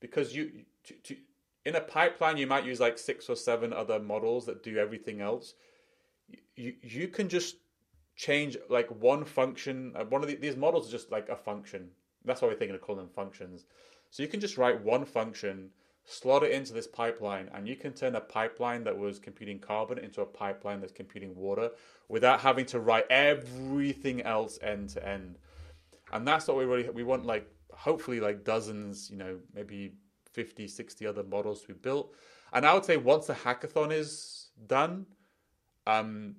because 0.00 0.36
you 0.36 0.62
to, 0.84 0.94
to 0.94 1.16
in 1.64 1.76
a 1.76 1.80
pipeline 1.80 2.36
you 2.36 2.46
might 2.46 2.64
use 2.64 2.80
like 2.80 2.98
six 2.98 3.28
or 3.28 3.36
seven 3.36 3.72
other 3.72 3.98
models 3.98 4.46
that 4.46 4.62
do 4.62 4.76
everything 4.76 5.20
else. 5.20 5.54
You 6.56 6.74
you 6.82 7.08
can 7.08 7.28
just 7.28 7.56
change 8.16 8.56
like 8.68 8.88
one 8.88 9.24
function 9.24 9.92
uh, 9.96 10.04
one 10.04 10.22
of 10.22 10.28
the, 10.28 10.36
these 10.36 10.56
models 10.56 10.86
is 10.86 10.92
just 10.92 11.10
like 11.10 11.28
a 11.28 11.36
function. 11.36 11.90
That's 12.24 12.40
why 12.40 12.48
we're 12.48 12.54
thinking 12.54 12.74
of 12.74 12.80
calling 12.80 13.00
them 13.00 13.14
functions. 13.14 13.66
So 14.10 14.22
you 14.22 14.28
can 14.28 14.40
just 14.40 14.56
write 14.56 14.80
one 14.82 15.04
function 15.04 15.70
slot 16.06 16.42
it 16.42 16.52
into 16.52 16.72
this 16.72 16.86
pipeline 16.86 17.48
and 17.54 17.66
you 17.66 17.76
can 17.76 17.92
turn 17.92 18.14
a 18.14 18.20
pipeline 18.20 18.84
that 18.84 18.96
was 18.96 19.18
computing 19.18 19.58
carbon 19.58 19.98
into 19.98 20.20
a 20.20 20.26
pipeline 20.26 20.80
that's 20.80 20.92
computing 20.92 21.34
water 21.34 21.70
without 22.08 22.40
having 22.40 22.66
to 22.66 22.78
write 22.78 23.06
everything 23.08 24.20
else 24.22 24.58
end 24.62 24.90
to 24.90 25.06
end. 25.06 25.38
And 26.12 26.28
that's 26.28 26.46
what 26.46 26.58
we 26.58 26.64
really 26.64 26.88
we 26.90 27.04
want 27.04 27.24
like 27.24 27.50
hopefully 27.72 28.20
like 28.20 28.44
dozens 28.44 29.10
you 29.10 29.16
know 29.16 29.38
maybe 29.54 29.94
50, 30.34 30.68
60 30.68 31.06
other 31.06 31.22
models 31.22 31.62
to 31.62 31.68
be 31.68 31.74
built. 31.74 32.14
And 32.52 32.66
I 32.66 32.74
would 32.74 32.84
say 32.84 32.96
once 32.96 33.26
the 33.26 33.34
hackathon 33.34 33.92
is 33.92 34.50
done, 34.66 35.06
um, 35.86 36.36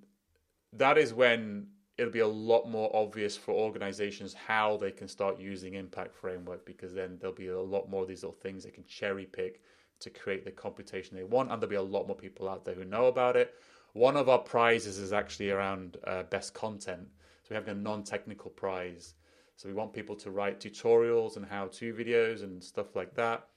that 0.73 0.97
is 0.97 1.13
when 1.13 1.67
it'll 1.97 2.11
be 2.11 2.19
a 2.19 2.27
lot 2.27 2.69
more 2.69 2.93
obvious 2.93 3.37
for 3.37 3.51
organizations 3.51 4.33
how 4.33 4.77
they 4.77 4.91
can 4.91 5.07
start 5.07 5.39
using 5.39 5.75
impact 5.75 6.13
framework 6.13 6.65
because 6.65 6.93
then 6.93 7.17
there'll 7.19 7.35
be 7.35 7.47
a 7.47 7.59
lot 7.59 7.89
more 7.89 8.01
of 8.01 8.07
these 8.07 8.23
little 8.23 8.37
things 8.41 8.63
they 8.63 8.69
can 8.69 8.83
cherry 8.85 9.25
pick 9.25 9.61
to 9.99 10.09
create 10.09 10.43
the 10.43 10.51
computation 10.51 11.15
they 11.15 11.23
want 11.23 11.49
and 11.49 11.61
there'll 11.61 11.69
be 11.69 11.75
a 11.75 11.81
lot 11.81 12.05
more 12.05 12.17
people 12.17 12.49
out 12.49 12.65
there 12.65 12.75
who 12.75 12.83
know 12.83 13.05
about 13.05 13.37
it. 13.37 13.53
One 13.93 14.17
of 14.17 14.27
our 14.27 14.39
prizes 14.39 14.97
is 14.97 15.13
actually 15.13 15.51
around 15.51 15.97
uh, 16.05 16.23
best 16.23 16.53
content. 16.53 17.07
So 17.43 17.49
we 17.51 17.55
have 17.55 17.69
a 17.69 17.73
non-technical 17.73 18.51
prize. 18.51 19.13
So 19.55 19.69
we 19.69 19.75
want 19.75 19.93
people 19.93 20.17
to 20.17 20.31
write 20.31 20.59
tutorials 20.59 21.37
and 21.37 21.45
how-to 21.45 21.93
videos 21.93 22.43
and 22.43 22.61
stuff 22.61 22.93
like 22.93 23.13
that 23.15 23.47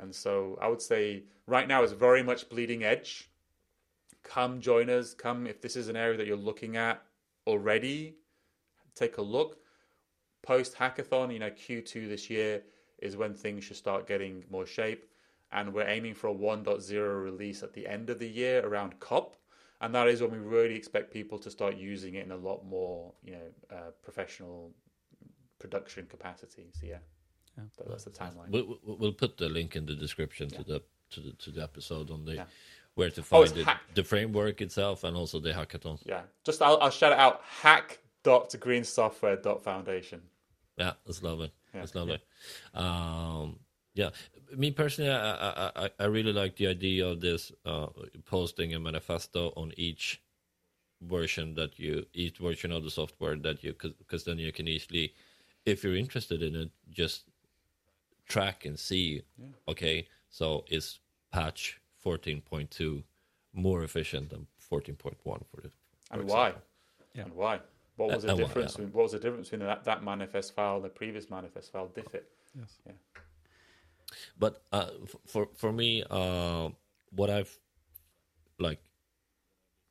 and 0.00 0.14
so 0.14 0.58
I 0.60 0.68
would 0.68 0.82
say 0.82 1.24
right 1.46 1.68
now 1.68 1.82
it's 1.82 1.92
very 1.92 2.22
much 2.22 2.48
bleeding 2.48 2.84
edge. 2.84 3.30
Come 4.22 4.60
join 4.60 4.90
us. 4.90 5.14
Come 5.14 5.46
if 5.46 5.60
this 5.60 5.76
is 5.76 5.88
an 5.88 5.96
area 5.96 6.16
that 6.16 6.26
you're 6.26 6.36
looking 6.36 6.76
at 6.76 7.02
already, 7.46 8.16
take 8.94 9.18
a 9.18 9.22
look. 9.22 9.58
Post 10.42 10.74
hackathon, 10.74 11.32
you 11.32 11.38
know, 11.38 11.50
Q2 11.50 12.08
this 12.08 12.28
year 12.28 12.62
is 12.98 13.16
when 13.16 13.34
things 13.34 13.64
should 13.64 13.76
start 13.76 14.06
getting 14.06 14.44
more 14.50 14.66
shape. 14.66 15.06
And 15.52 15.72
we're 15.72 15.88
aiming 15.88 16.14
for 16.14 16.28
a 16.28 16.34
1.0 16.34 17.24
release 17.24 17.62
at 17.62 17.72
the 17.72 17.86
end 17.86 18.10
of 18.10 18.18
the 18.18 18.28
year 18.28 18.66
around 18.66 18.98
COP. 18.98 19.36
And 19.80 19.94
that 19.94 20.08
is 20.08 20.20
when 20.20 20.32
we 20.32 20.38
really 20.38 20.74
expect 20.74 21.12
people 21.12 21.38
to 21.38 21.50
start 21.50 21.76
using 21.76 22.14
it 22.14 22.24
in 22.24 22.32
a 22.32 22.36
lot 22.36 22.64
more, 22.64 23.12
you 23.22 23.32
know, 23.32 23.76
uh, 23.76 23.90
professional 24.02 24.72
production 25.58 26.06
capacity. 26.06 26.70
So 26.72 26.86
yeah. 26.86 26.98
Yeah. 27.56 27.64
that's 27.86 28.04
the 28.04 28.10
timeline. 28.10 28.50
We'll, 28.50 28.78
we'll 28.84 29.12
put 29.12 29.36
the 29.36 29.48
link 29.48 29.76
in 29.76 29.86
the 29.86 29.94
description 29.94 30.48
yeah. 30.50 30.58
to 30.58 30.64
the 30.64 30.82
to 31.10 31.20
the 31.20 31.32
to 31.32 31.50
the 31.50 31.62
episode 31.62 32.10
on 32.10 32.24
the 32.24 32.34
yeah. 32.34 32.44
where 32.94 33.10
to 33.10 33.20
oh, 33.20 33.24
find 33.24 33.52
oh, 33.56 33.60
it, 33.60 33.68
the 33.94 34.04
framework 34.04 34.60
itself 34.60 35.04
and 35.04 35.16
also 35.16 35.40
the 35.40 35.52
hackathon. 35.52 35.98
Yeah, 36.04 36.22
just 36.44 36.60
I'll, 36.62 36.78
I'll 36.80 36.90
shout 36.90 37.12
it 37.12 37.18
out: 37.18 37.42
hack.greensoftware.foundation. 37.62 40.20
Yeah, 40.76 40.94
that's 41.06 41.22
lovely. 41.22 41.52
Yeah. 41.72 41.80
That's 41.80 41.94
lovely. 41.94 42.20
Um, 42.74 43.60
yeah, 43.94 44.10
me 44.56 44.72
personally, 44.72 45.10
I, 45.10 45.70
I 45.76 45.90
I 46.00 46.04
really 46.06 46.32
like 46.32 46.56
the 46.56 46.66
idea 46.66 47.06
of 47.06 47.20
this 47.20 47.52
uh, 47.64 47.86
posting 48.24 48.74
a 48.74 48.80
manifesto 48.80 49.52
on 49.56 49.72
each 49.76 50.20
version 51.02 51.54
that 51.54 51.78
you 51.78 52.06
each 52.14 52.38
version 52.38 52.72
of 52.72 52.82
the 52.82 52.90
software 52.90 53.36
that 53.36 53.62
you 53.62 53.74
because 53.98 54.24
then 54.24 54.38
you 54.38 54.50
can 54.52 54.66
easily 54.66 55.12
if 55.66 55.84
you're 55.84 55.96
interested 55.96 56.42
in 56.42 56.54
it 56.54 56.70
just 56.90 57.24
track 58.28 58.64
and 58.64 58.78
see, 58.78 59.22
yeah. 59.38 59.46
okay, 59.68 60.08
so 60.30 60.64
is 60.68 60.98
patch 61.32 61.80
14.2 62.04 63.02
more 63.52 63.82
efficient 63.82 64.30
than 64.30 64.46
14.1 64.70 65.14
for 65.22 65.60
the 65.60 65.68
for 65.68 65.70
and 66.10 66.28
why? 66.28 66.54
Yeah. 67.14 67.22
And 67.22 67.34
why? 67.34 67.60
What 67.96 68.14
was 68.14 68.24
the 68.24 68.34
difference? 68.34 68.76
Why, 68.76 68.84
yeah. 68.84 68.90
What 68.90 69.02
was 69.04 69.12
the 69.12 69.18
difference 69.18 69.50
between 69.50 69.66
that, 69.66 69.84
that 69.84 70.02
manifest 70.02 70.54
file 70.54 70.76
and 70.76 70.84
the 70.84 70.88
previous 70.88 71.30
manifest 71.30 71.72
file? 71.72 71.88
Diff 71.94 72.14
it. 72.14 72.28
Yes. 72.58 72.78
Yeah. 72.86 72.92
But 74.38 74.62
uh, 74.72 74.90
for 75.26 75.48
for 75.54 75.72
me, 75.72 76.04
uh, 76.10 76.70
what 77.10 77.30
I've 77.30 77.56
like 78.58 78.80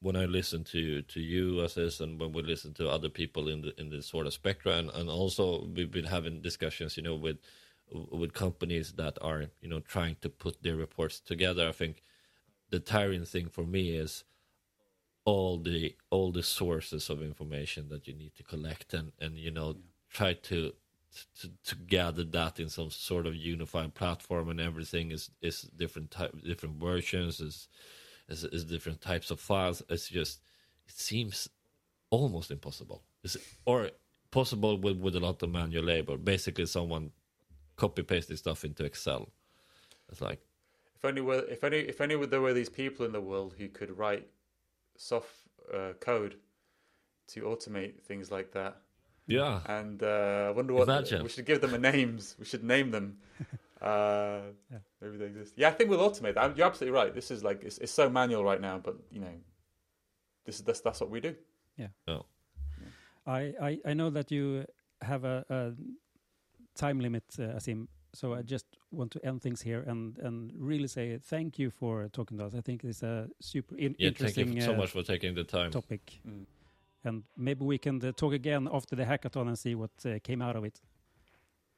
when 0.01 0.15
I 0.15 0.25
listen 0.25 0.63
to 0.65 1.01
to 1.01 1.19
you 1.19 1.63
as 1.63 1.75
this, 1.75 1.99
and 1.99 2.19
when 2.19 2.33
we 2.33 2.43
listen 2.43 2.73
to 2.75 2.89
other 2.89 3.09
people 3.09 3.47
in 3.47 3.61
the 3.61 3.79
in 3.79 3.89
this 3.89 4.05
sort 4.05 4.27
of 4.27 4.33
spectra, 4.33 4.73
and, 4.73 4.89
and 4.91 5.09
also 5.09 5.65
we've 5.65 5.91
been 5.91 6.05
having 6.05 6.41
discussions, 6.41 6.97
you 6.97 7.03
know, 7.03 7.15
with 7.15 7.37
with 7.91 8.33
companies 8.33 8.93
that 8.93 9.17
are 9.21 9.45
you 9.61 9.69
know 9.69 9.79
trying 9.79 10.17
to 10.21 10.29
put 10.29 10.63
their 10.63 10.75
reports 10.75 11.19
together. 11.19 11.67
I 11.67 11.71
think 11.71 12.03
the 12.69 12.79
tiring 12.79 13.25
thing 13.25 13.49
for 13.49 13.63
me 13.63 13.95
is 13.95 14.23
all 15.25 15.57
the 15.57 15.95
all 16.09 16.31
the 16.31 16.43
sources 16.43 17.09
of 17.09 17.21
information 17.21 17.89
that 17.89 18.07
you 18.07 18.13
need 18.13 18.35
to 18.35 18.43
collect 18.43 18.93
and 18.93 19.11
and 19.19 19.37
you 19.37 19.51
know 19.51 19.69
yeah. 19.69 19.81
try 20.09 20.33
to, 20.33 20.73
to 21.39 21.49
to 21.63 21.75
gather 21.75 22.23
that 22.23 22.59
in 22.59 22.69
some 22.69 22.89
sort 22.89 23.25
of 23.25 23.35
unified 23.35 23.93
platform 23.93 24.49
and 24.49 24.59
everything 24.59 25.11
is 25.11 25.29
is 25.41 25.61
different 25.77 26.11
type 26.11 26.33
different 26.43 26.75
versions 26.75 27.39
is, 27.39 27.67
is 28.27 28.43
is 28.45 28.65
different 28.65 28.99
types 29.01 29.31
of 29.31 29.39
files 29.39 29.81
it's 29.89 30.09
just 30.09 30.41
it 30.87 30.95
seems 30.95 31.49
almost 32.09 32.51
impossible 32.51 33.03
is 33.23 33.37
or 33.65 33.91
possible 34.31 34.77
with 34.77 34.97
with 34.97 35.15
a 35.15 35.19
lot 35.19 35.41
of 35.41 35.49
manual 35.49 35.83
labor 35.83 36.17
basically 36.17 36.65
someone 36.65 37.11
copy 37.75 38.03
paste 38.03 38.29
this 38.29 38.39
stuff 38.39 38.63
into 38.63 38.83
Excel. 38.83 39.29
It's 40.09 40.21
like 40.21 40.39
if 40.95 41.05
only 41.05 41.21
were 41.21 41.43
if 41.49 41.63
only 41.63 41.79
if 41.87 42.01
only 42.01 42.25
there 42.25 42.41
were 42.41 42.53
these 42.53 42.69
people 42.69 43.05
in 43.05 43.11
the 43.11 43.21
world 43.21 43.55
who 43.57 43.67
could 43.67 43.97
write 43.97 44.27
soft 44.97 45.31
uh, 45.73 45.93
code 45.99 46.35
to 47.27 47.41
automate 47.41 48.01
things 48.01 48.31
like 48.31 48.51
that. 48.51 48.77
Yeah. 49.27 49.61
And 49.65 50.03
uh, 50.03 50.47
I 50.47 50.51
wonder 50.51 50.73
what 50.73 50.83
Imagine. 50.83 51.23
we 51.23 51.29
should 51.29 51.45
give 51.45 51.61
them 51.61 51.73
a 51.73 51.77
names. 51.77 52.35
We 52.37 52.45
should 52.45 52.63
name 52.63 52.91
them. 52.91 53.17
Uh, 53.83 54.53
yeah. 54.71 54.77
Maybe 55.01 55.17
they 55.17 55.25
exist. 55.25 55.55
Yeah, 55.57 55.67
I 55.67 55.71
think 55.71 55.89
we'll 55.89 56.09
automate 56.09 56.35
that. 56.35 56.55
You're 56.55 56.67
absolutely 56.67 56.97
right. 56.97 57.13
This 57.13 57.29
is 57.29 57.43
like 57.43 57.65
it's, 57.65 57.79
it's 57.79 57.91
so 57.91 58.09
manual 58.09 58.41
right 58.41 58.61
now, 58.61 58.79
but 58.81 58.95
you 59.11 59.19
know, 59.19 59.33
this 60.45 60.55
is 60.55 60.61
that's 60.61 60.79
that's 60.79 61.01
what 61.01 61.09
we 61.09 61.19
do. 61.19 61.35
Yeah. 61.75 61.87
Oh. 62.07 62.25
yeah. 62.79 63.33
I, 63.33 63.53
I 63.61 63.79
I 63.87 63.93
know 63.93 64.09
that 64.11 64.31
you 64.31 64.65
have 65.01 65.25
a, 65.25 65.43
a 65.49 65.71
time 66.75 66.99
limit, 66.99 67.23
uh, 67.39 67.57
Asim. 67.57 67.87
So 68.15 68.35
I 68.35 68.43
just 68.43 68.65
want 68.91 69.11
to 69.11 69.25
end 69.25 69.41
things 69.41 69.61
here 69.61 69.83
and 69.87 70.19
and 70.19 70.51
really 70.55 70.87
say 70.87 71.17
thank 71.17 71.57
you 71.57 71.71
for 71.71 72.09
talking 72.09 72.37
to 72.37 72.45
us. 72.45 72.53
I 72.53 72.61
think 72.61 72.83
it's 72.83 73.03
a 73.03 73.27
super 73.39 73.75
in 73.75 73.95
yeah, 73.97 74.09
interesting. 74.09 74.45
Thank 74.45 74.55
you 74.57 74.61
so 74.61 74.73
uh, 74.73 74.77
much 74.77 74.91
for 74.91 75.03
taking 75.03 75.33
the 75.35 75.43
time. 75.43 75.71
Topic, 75.71 76.19
mm. 76.27 76.45
and 77.03 77.23
maybe 77.35 77.65
we 77.65 77.77
can 77.77 78.05
uh, 78.05 78.11
talk 78.11 78.33
again 78.33 78.69
after 78.71 78.95
the 78.95 79.03
hackathon 79.03 79.47
and 79.47 79.57
see 79.57 79.75
what 79.75 79.91
uh, 80.05 80.19
came 80.23 80.41
out 80.41 80.55
of 80.55 80.63
it. 80.63 80.79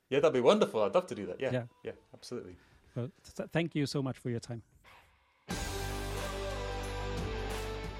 Yeah, 0.09 0.19
that'd 0.19 0.33
be 0.33 0.41
wonderful. 0.41 0.83
I'd 0.83 0.93
love 0.93 1.07
to 1.07 1.15
do 1.15 1.25
that. 1.27 1.39
Yeah, 1.39 1.51
yeah, 1.51 1.63
yeah 1.83 1.91
absolutely. 2.13 2.57
Well, 2.95 3.09
th 3.37 3.49
thank 3.51 3.75
you 3.75 3.85
so 3.85 4.01
much 4.01 4.17
for 4.17 4.29
your 4.29 4.41
time. 4.41 4.61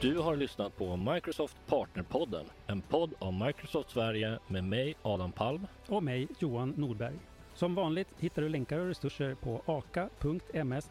Du 0.06 0.18
har 0.20 0.36
lyssnat 0.36 0.78
på 0.78 0.96
Microsoft 0.96 1.58
Partnerpodden, 1.68 2.46
en 2.68 2.82
podd 2.82 3.14
av 3.20 3.34
Microsoft 3.34 3.90
Sverige 3.90 4.40
med 4.48 4.64
mig 4.64 4.96
Adam 5.02 5.32
Palm 5.32 5.68
och 5.88 6.04
mig 6.04 6.28
Johan 6.40 6.70
Nordberg. 6.70 7.16
Som 7.54 7.76
vanligt 7.76 8.08
hittar 8.20 8.42
du 8.42 8.50
länkar 8.50 8.80
och 8.80 8.88
resurser 8.88 9.36
på 9.36 9.62
aka.ms 9.66 10.90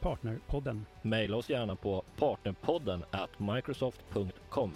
partnerpodden. 0.00 0.86
Maila 1.02 1.36
oss 1.36 1.50
gärna 1.50 1.76
på 1.76 2.02
partnerpodden 2.18 3.04
at 3.10 3.38
microsoft.com. 3.38 4.72